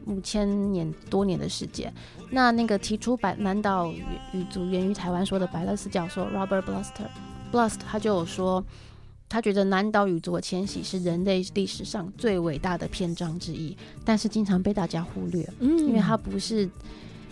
[0.05, 1.93] 五千年多年的时间。
[2.30, 7.09] 那那个提出白南岛语语族源于台湾说的白乐斯教授 Robert Blaster
[7.51, 8.63] Blast，他就有说，
[9.34, 13.75] 他觉得南岛语族的迁徙是人类历史上最伟大的篇章之一，
[14.05, 16.69] 但是经常被大家忽略，嗯，因为它不是。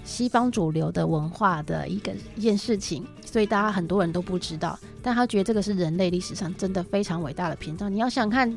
[0.04, 4.78] 西方主流的文化的一个一件事情，所以大家很多人都不知道。
[5.00, 7.94] 但他觉得这个是人类历史上真的非常伟大的篇章。
[7.94, 8.52] 你要想看，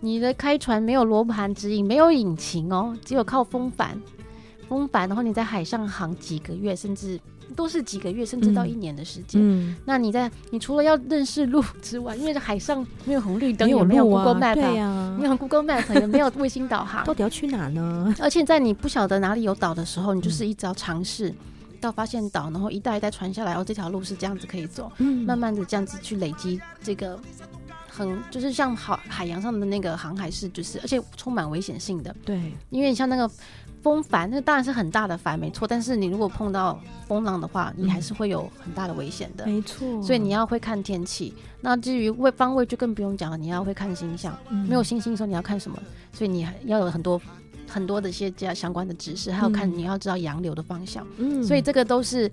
[0.00, 3.96] 你的开船没有罗盘指引，没有引擎哦，只有靠风帆，
[4.68, 7.20] 风帆，然后你在海上航几个月，甚至。
[7.56, 9.40] 都是几个月，甚至到一年的时间。
[9.42, 18.14] 嗯，那你在你除了要认识路之外，因为海上没有红绿灯，也没有 Google Map，对呀，没有 Google Map，也没有卫星导航， 到底要去哪呢？
[18.20, 21.34] 而且在你不晓得哪里有岛的时候，你就是一直要尝试
[21.80, 27.18] 到发现岛，然后一代一代传下来，哦，这条路是这样子可以走，嗯，慢慢的这样子去累积这个
[27.88, 33.30] 很就是像海海洋上的那个航海是就是，而且充满危险性的，对，因为你像那个。
[33.82, 35.66] 风帆那当然是很大的帆，没错。
[35.66, 40.02] 但是你如果碰到风浪的话，你还是会有很大的危险的，没错。
[40.02, 41.34] 所以你要会看天气。
[41.60, 44.36] 那至于位方位就更不用讲了，你要会看星象。
[44.50, 45.78] 嗯、没有星星的时候你要看什么？
[46.12, 47.20] 所以你还要有很多
[47.66, 51.06] 很多的一些这相关的知识，还有看你要知道洋流的方向。
[51.16, 52.30] 嗯，所以这个都是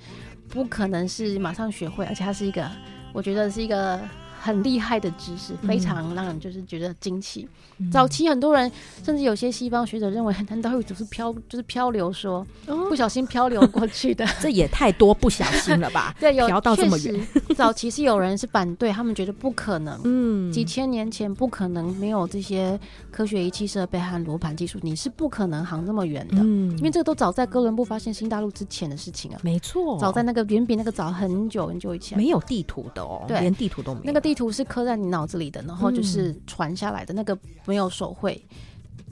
[0.50, 2.70] 不可能是马上学会，而且它是一个，
[3.14, 4.00] 我觉得是一个。
[4.40, 7.48] 很厉害的知识，非常让人就是觉得惊奇。
[7.80, 8.72] 嗯、早期很多人，
[9.04, 16.16] 甚至有些西方学者认为，南岛语族是漂，就是漂流说，哦、不小心漂流过去的， 这也太多不小心了吧？
[16.20, 17.28] 对，有漂到这么远。
[17.56, 20.00] 早期是有人是反对，他们觉得不可能。
[20.06, 22.80] 嗯，几千年前不可能没有这些
[23.12, 26.38] 科学仪器设备和罗盘技术，你是不可能航这么远的。
[26.40, 29.40] 嗯，因为这个都早在哥伦布发现新大陆之前的事情啊。
[29.44, 34.04] 没错，早在那个远比那个早很久很久以前，没有地图的哦，对，连地图都没有。
[34.06, 38.38] 那个地图是刻在你脑子里的，然后就是传下来的、嗯、那个没有手绘。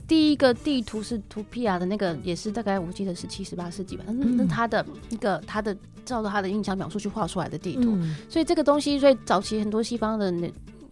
[0.06, 4.04] 第一个地图是图皮亚的那个，也是大概我记得是七十八世纪吧。
[4.08, 10.30] 那那他的那个他的照着他的印象描述去画出来的地图，嗯、所以这个东西，所以早期很多西方的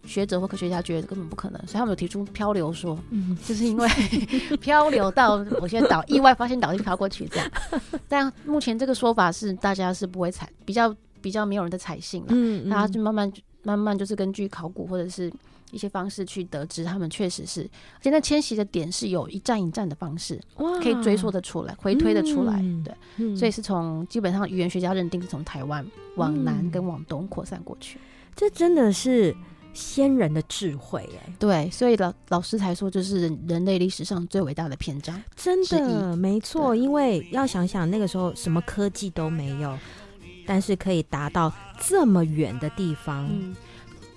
[0.07, 3.87] 学者或科学家觉得根本不可能，所以他们有提出漂流说，嗯、就是因为
[4.59, 7.47] 漂流到某些岛，意外发现岛就飘过去这样。
[8.09, 13.31] 但目前这个说法是大家是不会采，比较比较没有人在采信了，嗯，大家就慢慢。
[13.65, 15.29] 慢慢就是根据考古或者是
[15.71, 17.69] 一些方式去得知，他们确实是
[18.01, 25.85] 现在迁徙的点是有一站一站的方式，哇可以追溯的出来，回推的出来，嗯、对，嗯、所以是从基本上语言学家认定是从台湾
[26.15, 27.99] 往南跟往东扩散过去，
[28.35, 29.35] 这真的是
[29.73, 39.77] 先人的智慧哎，对，所以老老师才说这是人人类历史上最伟大的篇章，真的没错，因为要想想那个时候什么科技都没有。
[40.45, 43.55] 但是可以达到这么远的地方，嗯，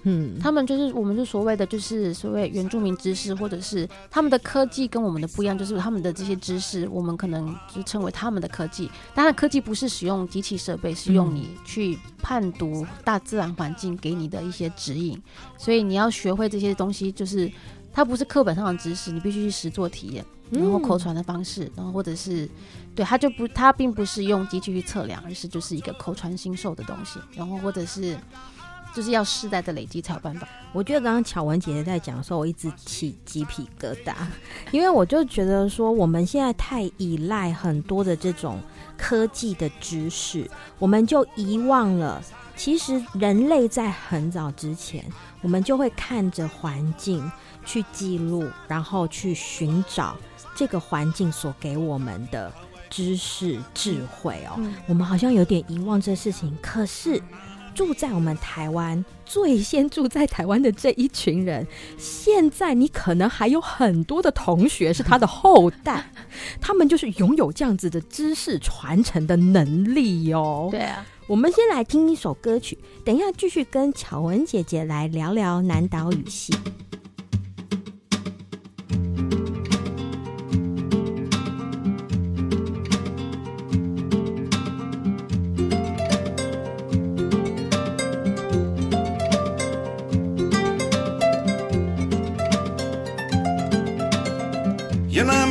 [0.05, 8.91] 嗯，他们就是我们就所谓的就是所谓原住民知识，或者是他们的科技跟我们的不一样，就是他们的这些知识，我们可能就称为他们的科技。
[9.14, 15.20] 当然，科技不是使用机器设备，是用你去判读大自然环境给你的一些指引。
[15.57, 17.51] 所以你要学会这些东西，就是
[17.93, 20.24] 它不是课本上的知识，你必须去实做体验。
[20.51, 22.49] 然后口传的方式，然后或者是，
[22.94, 27.18] 对，它就不，它并不是用机器去测量，而是就是一个口传心授的东西。
[27.34, 28.16] 然后或者是，
[28.94, 30.49] 就是要世代的累积才有办法。
[30.72, 34.14] 我觉得刚刚巧文姐姐在讲的时候，我一直起鸡皮疙瘩，
[34.70, 38.59] 因为我就觉得说，我们现在太依赖很多的这种
[38.96, 42.22] 科技的知识，我们就遗忘了，
[42.57, 45.05] 其实人类在很早之前，
[45.40, 47.30] 我们就会看着环境
[47.64, 50.16] 去记录，然后去寻找。
[50.59, 52.53] 这个环境所给我们的
[52.91, 56.53] 知识智慧哦，嗯、我们好像有点遗忘这事情。
[56.61, 57.23] 可是
[57.77, 61.65] 住在我们台湾，最先住在台湾的这一群人，
[61.97, 66.11] 现在你可能还有很多的同学是他的后代，
[66.61, 70.67] 他们就是拥有这样子的知识传承的能力哦。
[70.73, 76.53] 对啊，我们先来听一首歌曲，等一下继续跟巧文姐姐来聊聊南岛语系。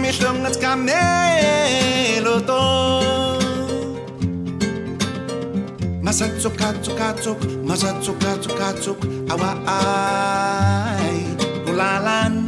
[0.09, 3.01] משום נץ קמל אותו
[6.01, 11.23] מזה צוקה צוקה צוק מזה צוקה צוקה צוק הוואי
[11.65, 12.45] פוללן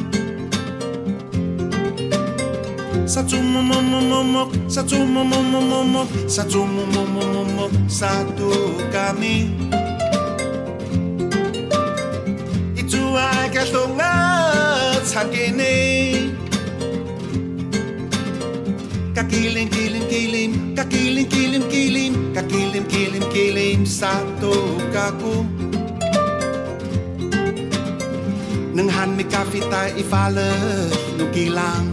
[3.08, 9.50] סצומומומומוק סצומומומומוק סצומומומומוק סדוקמי
[12.76, 13.88] יצוע גשתו
[14.98, 15.99] לצחקני
[19.30, 24.54] Kilim, kilim, kilim, kakilim kilim, kilim, kilim, kilim, kilim, kilim, satu
[24.90, 25.46] kaku.
[28.74, 30.50] Nenghan mi kafita ifale
[31.18, 31.86] nu kilang.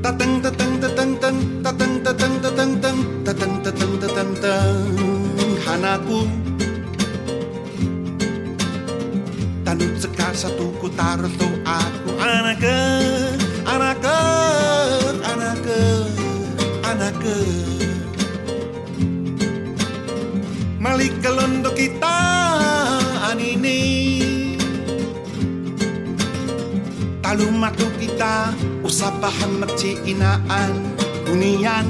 [0.00, 6.20] Tateng, tateng, tateng, teng, tateng, tateng, tateng, teng, tateng, tateng, tateng, teng, hanaku.
[9.66, 13.15] Tanut sekar satu ku taruh tu aku anakan.
[27.36, 28.48] Talumatu kita
[28.80, 30.72] usapahan magciinaan
[31.28, 31.84] Uniyan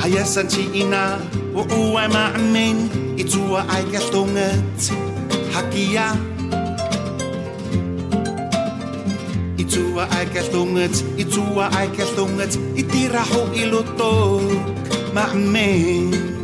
[0.00, 1.20] Ayasan si ina
[1.52, 2.88] Uuwa maamin
[3.20, 4.88] Itua ay katungat
[5.52, 6.16] Hakiya
[9.60, 14.48] Itua ay katungat Itua ay katungat Itiraho ilutok
[15.12, 16.37] Maamin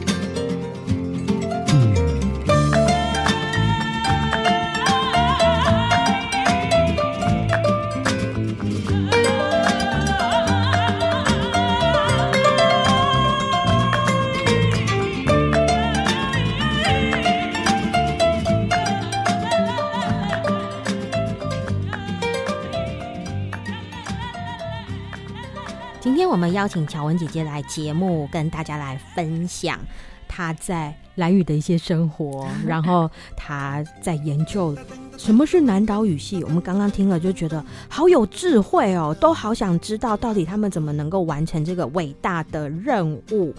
[26.35, 29.79] 我们邀请乔文姐姐来节目，跟大家来分享
[30.27, 34.77] 她在蓝屿的一些生活，然后她在研究
[35.17, 36.43] 什么是南岛语系。
[36.43, 43.55] 我们刚刚听了就觉得好有智慧哦，都好想知道到底他们怎么能够完成这个伟大的任务。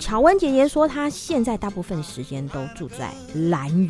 [0.00, 3.14] 乔文姐姐说，她现在大部分时间都住在
[3.50, 3.88] 蓝屿。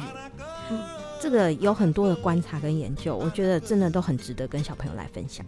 [1.25, 5.45] 这个有很多的观察跟研究，我觉得真的都很值得跟小朋友来分享。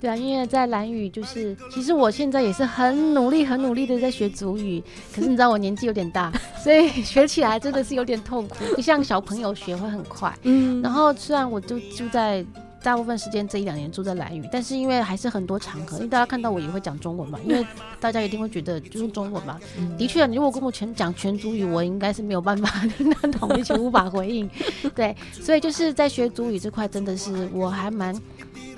[0.00, 4.82] 对啊，因为在蓝雨，就是其实我现在也是很努力、很努力的在学祖语。
[5.14, 10.36] 可是你知道我年纪有点大，所以 学起来真的是有点痛苦，不像小朋友学会很快。
[10.42, 12.44] 嗯，然后虽然我就住在。
[12.82, 17.64] 大部分时间这一两年住在蓝屿，但是因为还是很多场合，因为大家看到我也会讲中文嘛，因为
[18.00, 19.58] 大家一定会觉得就是中文嘛。
[19.78, 22.68] 嗯、的确，你如果跟我全讲全族语，我应该是没有办法
[22.98, 24.50] 听得懂，而且无法回应。
[24.94, 28.14] 对，所以就是在学族语这块，真的是我还蛮。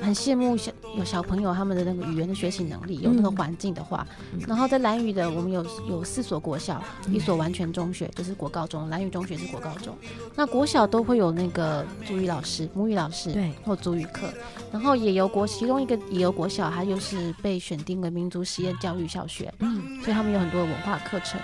[0.04, 9.96] 很羡慕小有小朋友他们的那个语言的学习能力，有那个环境的话，嗯、然后在蓝屿的我们有有四所国小，嗯、一所完全中学就是国高中，蓝屿中学是国高中。
[10.36, 14.28] 那国小都会有那个主语老师、母语老师，对，或主语课。
[14.70, 21.40] 然后也有国其中一个也有国小，它又是被选定为民族实验教育小学，嗯，所以他们有很多的文化课程。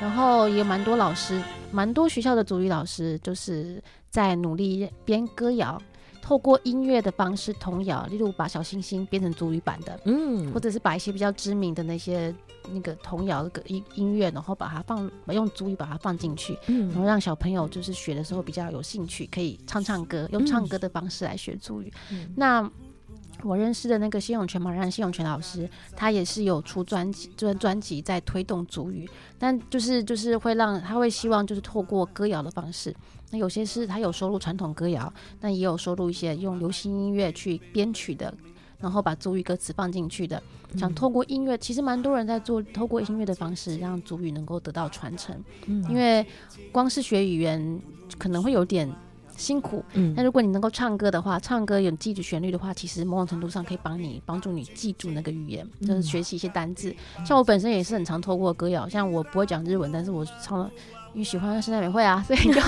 [0.00, 1.42] 然后也有蛮多老师，
[1.72, 5.80] 蛮多学校的主语老师就是在努力编歌谣。
[6.20, 12.34] 透过音乐的方式童谣，例如把小星星变成主语版的，嗯，或者是把一些比较知名的那些
[12.72, 21.92] 那个童谣的音音乐，然后把它放用主语把它放进去，嗯，然后让小朋友就是学的时候比较有兴趣，可以唱唱歌，用唱歌的方式来学主语。
[22.10, 22.70] 嗯、那
[23.44, 29.08] 我认识的那个谢永泉马让谢永泉老师，他也是有出专辑专专辑在推动主语，
[29.38, 32.94] 但就是就是会让他会希望就是透过歌谣的方式。
[33.30, 38.32] 那有些是他有收录传统歌谣，但也有收录一些用流行音乐去编曲的，
[38.78, 40.42] 然后把族语歌词放进去的。
[40.76, 45.34] 想透过音乐，其实蛮多人在做，透过音乐的方式让族语能够得到传承。
[45.66, 46.26] 嗯，因为
[46.70, 47.80] 光是学语言
[48.18, 48.90] 可能会有点
[49.36, 56.94] 辛苦，嗯，那如果你能够唱歌的话，唱歌有记住旋律的话，其实某种程度上可以帮你帮助你记住那个语言，就是学习一些单字。
[57.24, 60.70] 像我本身也是很常透过歌谣，像我不会讲日文，但是我唱了。
[61.18, 62.60] 因为喜欢圣诞美会啊，所以 就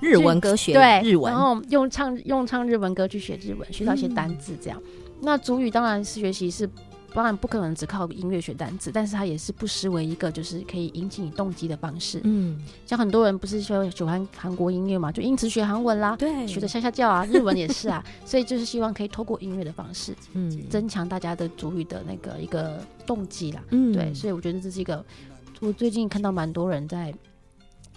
[0.00, 4.80] 日文歌学对日文，然后用唱用唱日文歌去学日文，学到一些单字这样。
[4.82, 6.66] 嗯、那主语当然是学习是，
[7.12, 12.22] 当然不可能只靠音乐学单字，但是它也是不失为一个就是可以引起你动机的方式。
[12.24, 23.62] 嗯，像很多人不是说喜欢韩国音乐嘛，就因此学韩文啦，对，学的吓吓叫啊，日文也是啊， 所以就是希望可以透过音乐的方式，嗯，增强大家的主语的那个一个动机啦。
[23.68, 25.04] 嗯，对，所以我觉得这是一个
[25.60, 27.12] 我最近看到蛮多人在。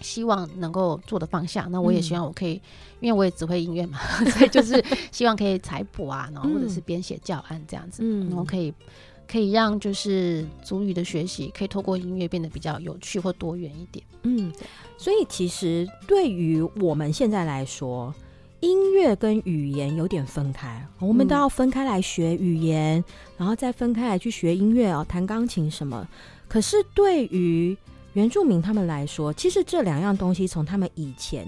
[0.00, 2.60] 希望能够做的方向，那我也希望我可以，嗯、
[3.00, 3.98] 因为我也只会音乐嘛，
[4.30, 8.72] 所以就是希望可以采谱啊，然后或者是编写教案这样子，嗯、然后可以
[9.26, 14.04] 可以让就是主语的学习可以透过音乐变得比较有趣或多元一点。
[14.22, 14.52] 嗯，
[14.98, 18.14] 所以其实对于我们现在来说，
[18.60, 23.04] 音乐跟语言有点分开，我们都要分开来学语言，嗯、
[23.38, 26.06] 然后再分开来去学音乐哦，弹钢琴什么。
[26.48, 27.76] 可是对于
[28.16, 31.46] 原住民他们来说，其实这两样东西从他们以前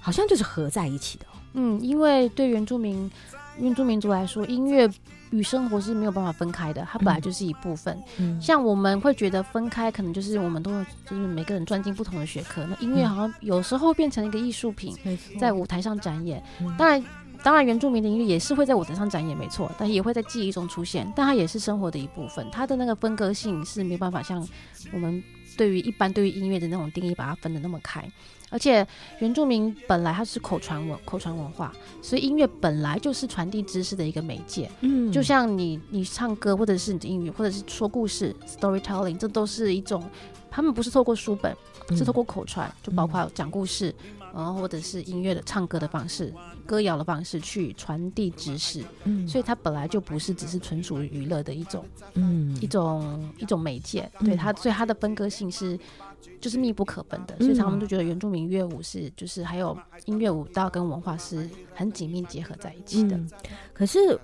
[0.00, 1.26] 好像就是合在一起的。
[1.52, 3.10] 嗯，因为对原住民
[3.58, 4.88] 原住民族来说，音乐
[5.28, 7.94] 与生活是没有办法分开的，它本来就是一部分。
[8.16, 10.70] 嗯，像我们会觉得分开，可能就是我们都
[11.04, 12.64] 就是每个人钻进不同的学科。
[12.64, 14.96] 那音乐好像有时候变成一个艺术品，
[15.38, 16.42] 在舞台上展演。
[16.78, 17.04] 当然。
[17.42, 22.46] 当然原住民的音乐也是会在舞台上展演，没错，但也会在记忆中出现，但它也是生活的一部分。
[22.52, 24.46] 它的那个分割性是没办法像
[24.92, 25.24] 我们
[25.60, 28.02] 对于一般对于音乐的那种定义把它分的那么开。
[28.48, 28.84] 而且
[29.18, 34.70] 原住民本来它是口传文口传文化，所以音乐本来就是传递知识的一个媒介。
[34.80, 40.02] 嗯，就像你你唱歌或者是你的英语或者是说故事 storytelling，这都是一种，
[40.50, 41.54] 他们不是透过书本，
[41.94, 43.94] 是透过口传，嗯、就包括讲故事。
[44.34, 46.32] 然后或者是音乐的唱歌的方式、
[46.66, 55.78] 歌谣的方式去传递知识，嗯，所以它本来就不是只是纯属于娱乐的一种，嗯，一种一种媒介，嗯、对它，所以它的分割性是
[56.40, 59.76] 就是密不可分的，嗯、所以他们都觉得原住民乐舞是就是还有
[60.06, 63.30] 音乐舞蹈跟文化是很紧密结合在一起的，嗯、
[63.72, 64.18] 可是。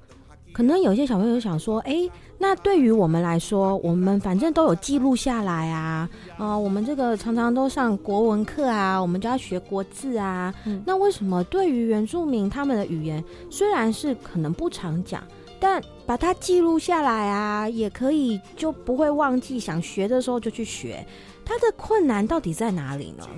[0.57, 10.55] 可能有些小朋友想说，哎、欸，那对于我们来说，我们反正都有记录下来啊，啊、呃，我们这个常常都上国文课啊，我们就要学国字啊。
[10.65, 15.23] 嗯、那为什么对于原住民他们的语言，虽然是可能不常讲，
[15.61, 21.07] 但把它记录下来啊，也可以就不会忘记，想学的时候就去学。
[21.45, 23.29] 它的困难到底在哪里呢？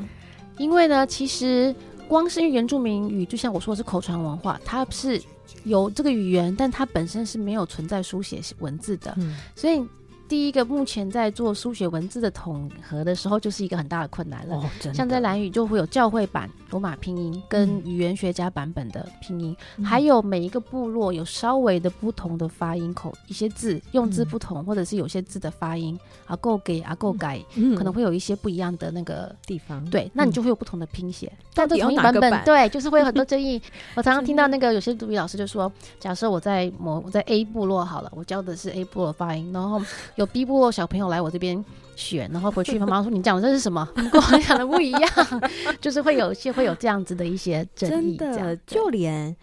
[0.57, 1.75] 因为呢，其实
[2.07, 5.21] 光是因为原住民语，就像我说的是口传文化，它是。
[5.64, 9.82] 有这个语言，但它本身是没有存在书写文字的，嗯、所以。
[10.29, 14.57] 第一个，目前在做书写文字的统合的时候，就是一个很大的困难了。
[14.57, 29.83] 哦、像在蓝语就会有教会版罗马拼音跟语言学家版本的拼音，嗯、还有每一个部落有稍微的不同的发音口，一些字用字不同，嗯、或者是有些字的发音啊够给啊够改，嗯、可能会有一些不一样的那个地方。
[29.89, 31.26] 对，那你就会有不同的拼写。
[31.26, 33.61] 嗯、但这同一版本，对，就是会有很多争议。
[33.95, 39.81] 我常常听到那个 有些族语老师就说，假设我在某我在 A 部落好了，我教的是 A 部落发音，然后。
[40.19, 41.64] 有逼迫小朋友来我这边
[41.95, 43.89] 选，然后回去妈妈说：“你讲的这是什么？
[43.95, 45.11] 跟我讲的不一样。
[45.81, 48.16] ”就是会有一些会有这样子的一些争议。
[48.16, 49.35] 真的，就连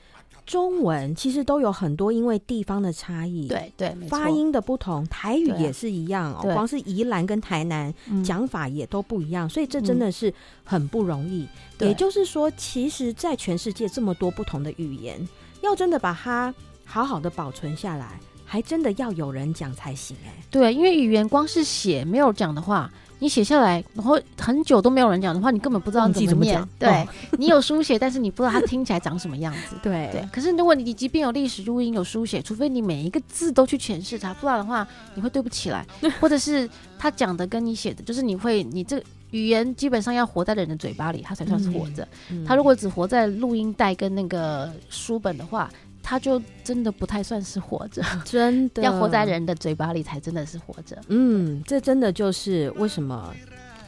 [0.46, 6.42] 中文其实都有很多因为地方的差异，对对，发音的不同，台语也是一样哦。
[6.54, 10.32] 光是宜兰跟台南讲法也都不一样，所以这真的是
[10.66, 11.48] 很不容易。
[11.80, 15.26] 也就是说，其实，在全世界这么多不同的语言，
[15.62, 16.54] 要真的把它
[16.84, 18.20] 好好的保存下来。
[18.56, 22.90] 还真的要有人讲才行哎、欸，对，因为语言光是写没有讲的话，
[23.20, 26.58] 你写下来，然后很久都没有人讲的话，你根本不知道怎么念。
[26.58, 29.76] 么对，哦、 你有书写，但是你不知道它听起来长什么样子。
[29.84, 30.26] 对对。
[30.32, 35.86] 可是如果你即便有历史录音有书写，除非你每一个字都去诠释它，不然的话你会对不起来，
[36.22, 42.08] 或者是他讲的跟你写的，就是你会你这语言基本上要活在人的嘴巴里，它才算是活着。
[42.48, 45.70] 他、如果只活在录音带跟那个书本的话。
[46.08, 51.02] 他就真的不太算是活着，真的要活在人的嘴巴里才真的是活着。
[51.08, 53.34] 嗯，这真的就是为什么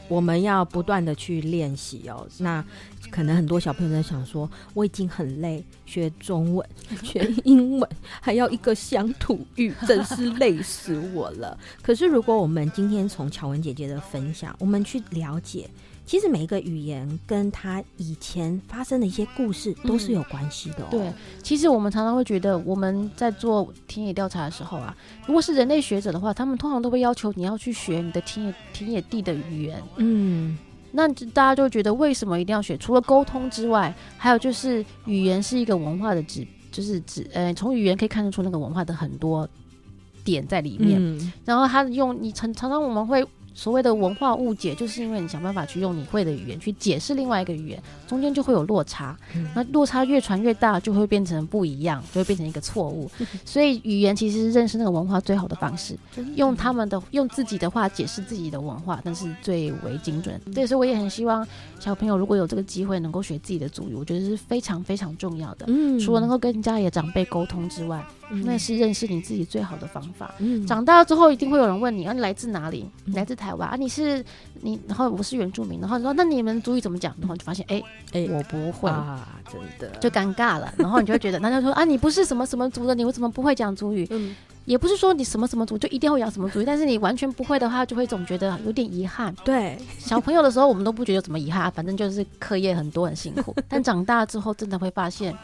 [0.08, 2.26] 我们要不断的去练习哦。
[2.38, 2.64] 那
[3.08, 6.68] 可能很多小朋友在想说，我已经很累，学中文、
[7.04, 7.88] 学英文，
[8.20, 11.56] 还要一个乡土语，真是累死我了。
[11.80, 15.70] 可是如果我们今天从乔文姐姐的分享，我们去了解。
[16.08, 20.88] 其实每一个语言跟他以前发生的一些故事都是有关系的哦。
[20.90, 24.96] 对，其实我们常常会觉得我们在做田野调查的时候啊，
[25.26, 29.82] 如果是人类学者的话，他们通常都会要求你要去学你的田野田野地的语言。
[29.98, 30.56] 嗯，
[30.92, 32.74] 那大家就觉得为什么一定要学？
[32.78, 36.42] 除了沟通之外，还有就是语言是一个文化的指，
[36.72, 39.46] 就是指呃，从语言可以看得出那个文化的很多
[40.24, 40.98] 点在里面。
[40.98, 43.22] 嗯，然后他用你常常常我们会。
[43.58, 49.18] 所谓的文化误解，就是因为你想办法去用你会的语言去解释另外一个语言，中间就会有落差。
[49.34, 53.10] 嗯、那落差越传越大，就会变成不一样，就会变成一个错误。
[53.44, 55.98] 所以语言其实是认识那个文化最好的方式，
[56.36, 60.40] 用他们的用自己的话解释自己的文化，那是最为精准。
[60.54, 61.44] 对，所以我也很希望
[61.80, 65.66] 小朋友如果有这个机会能够学自己的祖语，我觉得是非常非常重要的。
[65.66, 68.06] 嗯，除了能够跟家里的长辈沟通之外。
[68.44, 70.34] 那是认识你自己最好的方法。
[70.38, 72.88] 嗯，长大之后，一定会有人问你啊，你来自哪里？
[73.04, 73.76] 你来自台湾啊？
[73.76, 74.24] 你是
[74.60, 77.14] 你，然后我是原住民，然后你说那你们族语怎么讲？
[77.20, 80.72] 然后就发现，哎哎，我不会啊，真的就尴尬了。
[80.76, 84.06] 然后你就会觉得，那就说啊，你不是什么什么族的，你为什么不会讲族语？
[84.10, 89.34] 嗯，也不是说你什么什么族就一定会讲什么族语，但是你完全不会的话，就会总觉得有点遗憾。
[89.44, 93.54] 对，小朋友的时候我们都不觉得有什么遗憾，反正就是课业很多很辛苦。
[93.68, 95.34] 但长大之后，真的会发现。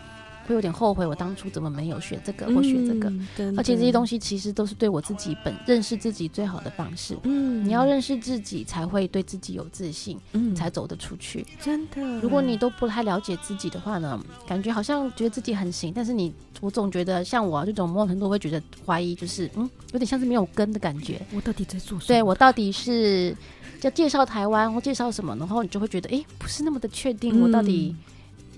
[0.47, 3.11] 会有点后悔，我当初怎么没有学这个或学这个？
[3.39, 7.17] 嗯、而且这些东西其实都是对我自己本认识自己最好的方式。
[7.25, 11.47] 嗯，你要认识自己，才会对自己有自信，嗯，才走得出去。
[11.61, 21.21] 真的，如果你都不太了解自己的话呢，感觉好像觉得自己很行，但是你，我总觉得像我这种某种程度会觉得怀疑，就是嗯，有点像是没有根的感觉。
[21.33, 22.09] 我到底在做什么？
[22.09, 23.37] 对，我到底是
[23.83, 25.35] 要介绍台湾或介绍什么？
[25.37, 27.95] 然后你就会觉得，哎，不是那么的确定，我到底。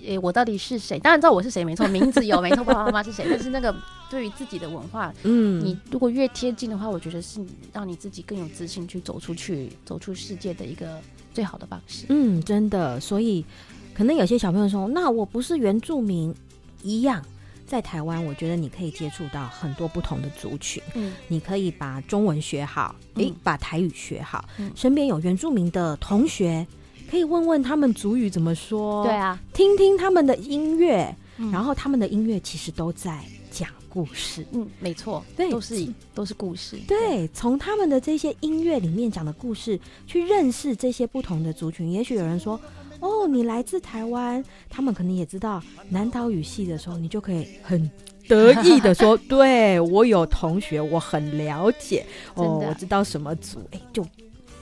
[0.07, 0.97] 诶，我到底是谁？
[0.99, 3.25] 当然知道我是谁，没错，名字有没错，爸爸妈妈是谁？
[3.29, 3.75] 但是那个
[4.09, 7.39] 对于自己的文化，嗯，你如果越贴近的话，我觉得是
[7.73, 10.99] 让你自己更有自信去走出去，走出世界的一个
[11.33, 12.05] 最好的方式。
[12.09, 12.99] 嗯，真的。
[12.99, 13.45] 所以
[13.93, 16.33] 可能有些小朋友说，那我不是原住民
[16.81, 17.23] 一样。
[17.65, 20.81] 在台湾，我觉得你可以接触到很多不同的族群。
[20.93, 24.47] 嗯，你可以把中文学好，诶、欸，把台语学好。
[24.57, 26.65] 嗯，身边有原住民的同学，
[27.09, 29.03] 可以问问他们族语怎么说。
[29.05, 34.45] 对啊，听听他们的音乐，嗯，然后他们的音乐其实都在讲故事。
[34.51, 36.77] 嗯，没错，对，都是都是故事。
[36.87, 41.91] 对，从他们的这些音乐里面讲的故事，去认识这些不同的族群。
[41.91, 42.59] 也许有人说。
[42.99, 47.87] 哦，你来自台湾，他们可能也知道南岛语系的时候，你就可以很
[48.27, 52.03] 得意的说：“对，我有同学，我很了解
[52.33, 54.03] 哦，我知道什么族，哎，就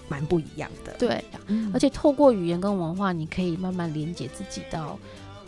[0.07, 4.97] 蛮不一样的。”对，嗯，而且透过语言跟文化，你可以慢慢连接自己到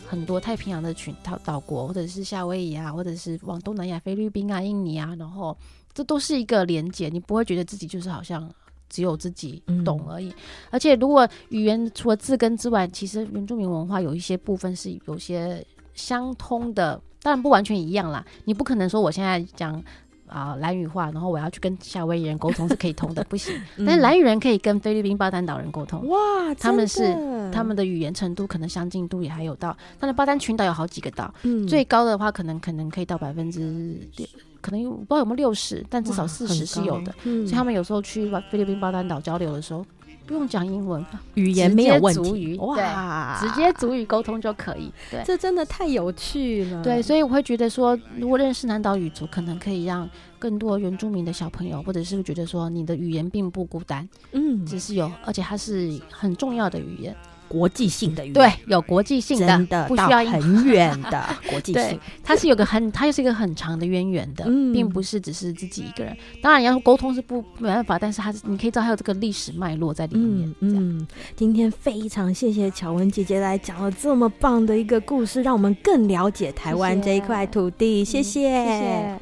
[0.08, 5.58] 很多太平洋的群岛岛国，或者是夏威夷啊，或者是往东南亚菲律宾啊、印尼啊，然后
[5.93, 8.49] 这都是一个连接，你不会觉得自己就是好像。
[8.89, 10.34] 只有自己懂而已，嗯、
[10.70, 15.62] 而且如果语言除了字根之外，其实原住民文化有一些部分是有些
[15.93, 18.26] 相通的，当然不完全一样啦。
[18.45, 19.84] 你不可能说我现在讲
[20.28, 23.54] 啊蓝语话，然后我要去跟夏威夷人沟通是可以通的，不行。
[23.86, 26.18] 但是兰语人可以跟菲律宾巴丹岛人沟通，哇，
[26.60, 27.16] 他们是
[27.52, 34.28] 他们的语言程度可能相近度也还有到，但是巴丹群岛有好几个岛，嗯，最高的话可能可能可以到百分之六。
[34.60, 37.14] 可能不知道有没有六十，但至少四十是有的。
[37.24, 39.86] 所以他们有时候去菲律宾巴丹岛交流的时候，
[40.28, 41.04] 不用讲英文，
[41.36, 44.92] 语言没有问题，哇，直接足语沟通就可以。
[45.10, 46.84] 对，这真的太有趣了。
[46.84, 50.08] 对，所以我会觉得说，如果认识南岛语族，可能可以让
[50.38, 57.16] 更多原住民的小朋友，或者是觉得说你的语言并不孤单，嗯，只是有，而且它是很重要的语言。
[57.48, 62.00] 国际性的语言，对，有国际性的，真的不需要很远的 国际性。
[62.24, 66.16] 它是有个很，它又是一个很长的渊源的，嗯，并不是只是自己一个人。
[66.41, 70.54] 当然，要沟通是不没办法，但是它是你可以知道它有这个历史脉络在里面。
[70.60, 78.04] 嗯，嗯，今天非常谢谢巧文姐姐来讲了这么棒的一个故事，让我们更了解台湾这一块土地。
[78.04, 78.64] 谢谢，谢谢。
[78.66, 79.22] 谢谢。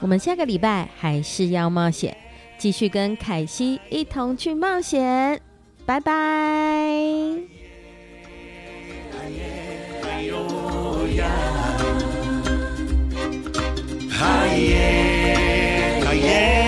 [0.00, 2.16] 我们下个礼拜还是要冒险，
[2.58, 5.40] 继续跟凯西一同去冒险。
[5.84, 7.59] 拜拜。
[14.12, 16.59] 嗨耶，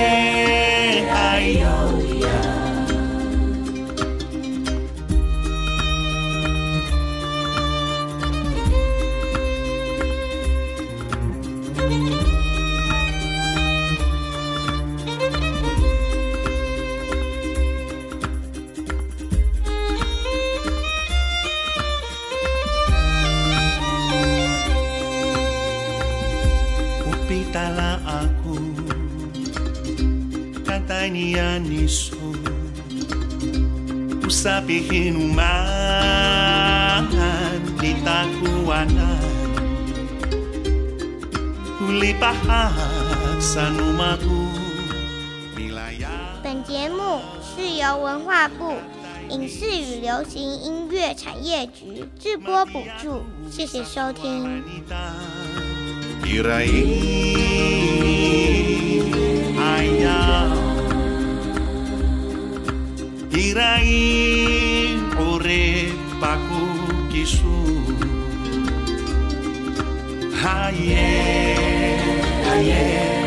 [46.40, 48.76] 本节目是由文化部
[49.30, 54.62] 影视与流行音乐产业局直播补助，谢谢收听。
[63.32, 65.88] Tirai ore
[66.20, 66.64] paku
[67.08, 67.60] kisu.
[70.42, 71.08] Haie,
[72.46, 72.82] haie,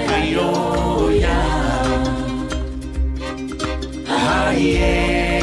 [0.09, 1.39] haioia
[4.05, 5.34] Haie, haie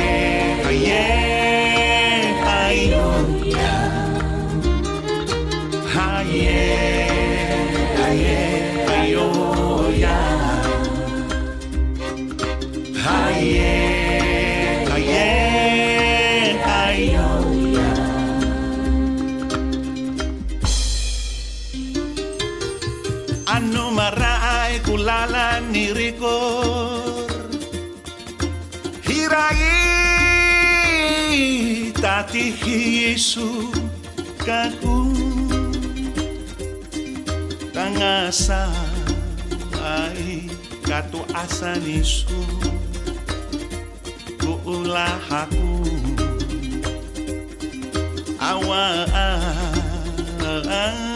[33.33, 33.72] Su
[34.45, 35.16] kakung
[37.72, 38.68] tangasa
[39.80, 40.45] ai
[40.85, 42.28] katu asa nisu
[44.37, 45.80] kuulah aku
[48.37, 49.41] awa ah,
[50.45, 51.12] ah, ah.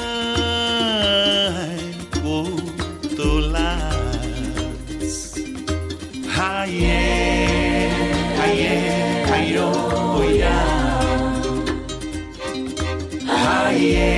[13.87, 14.16] yeah.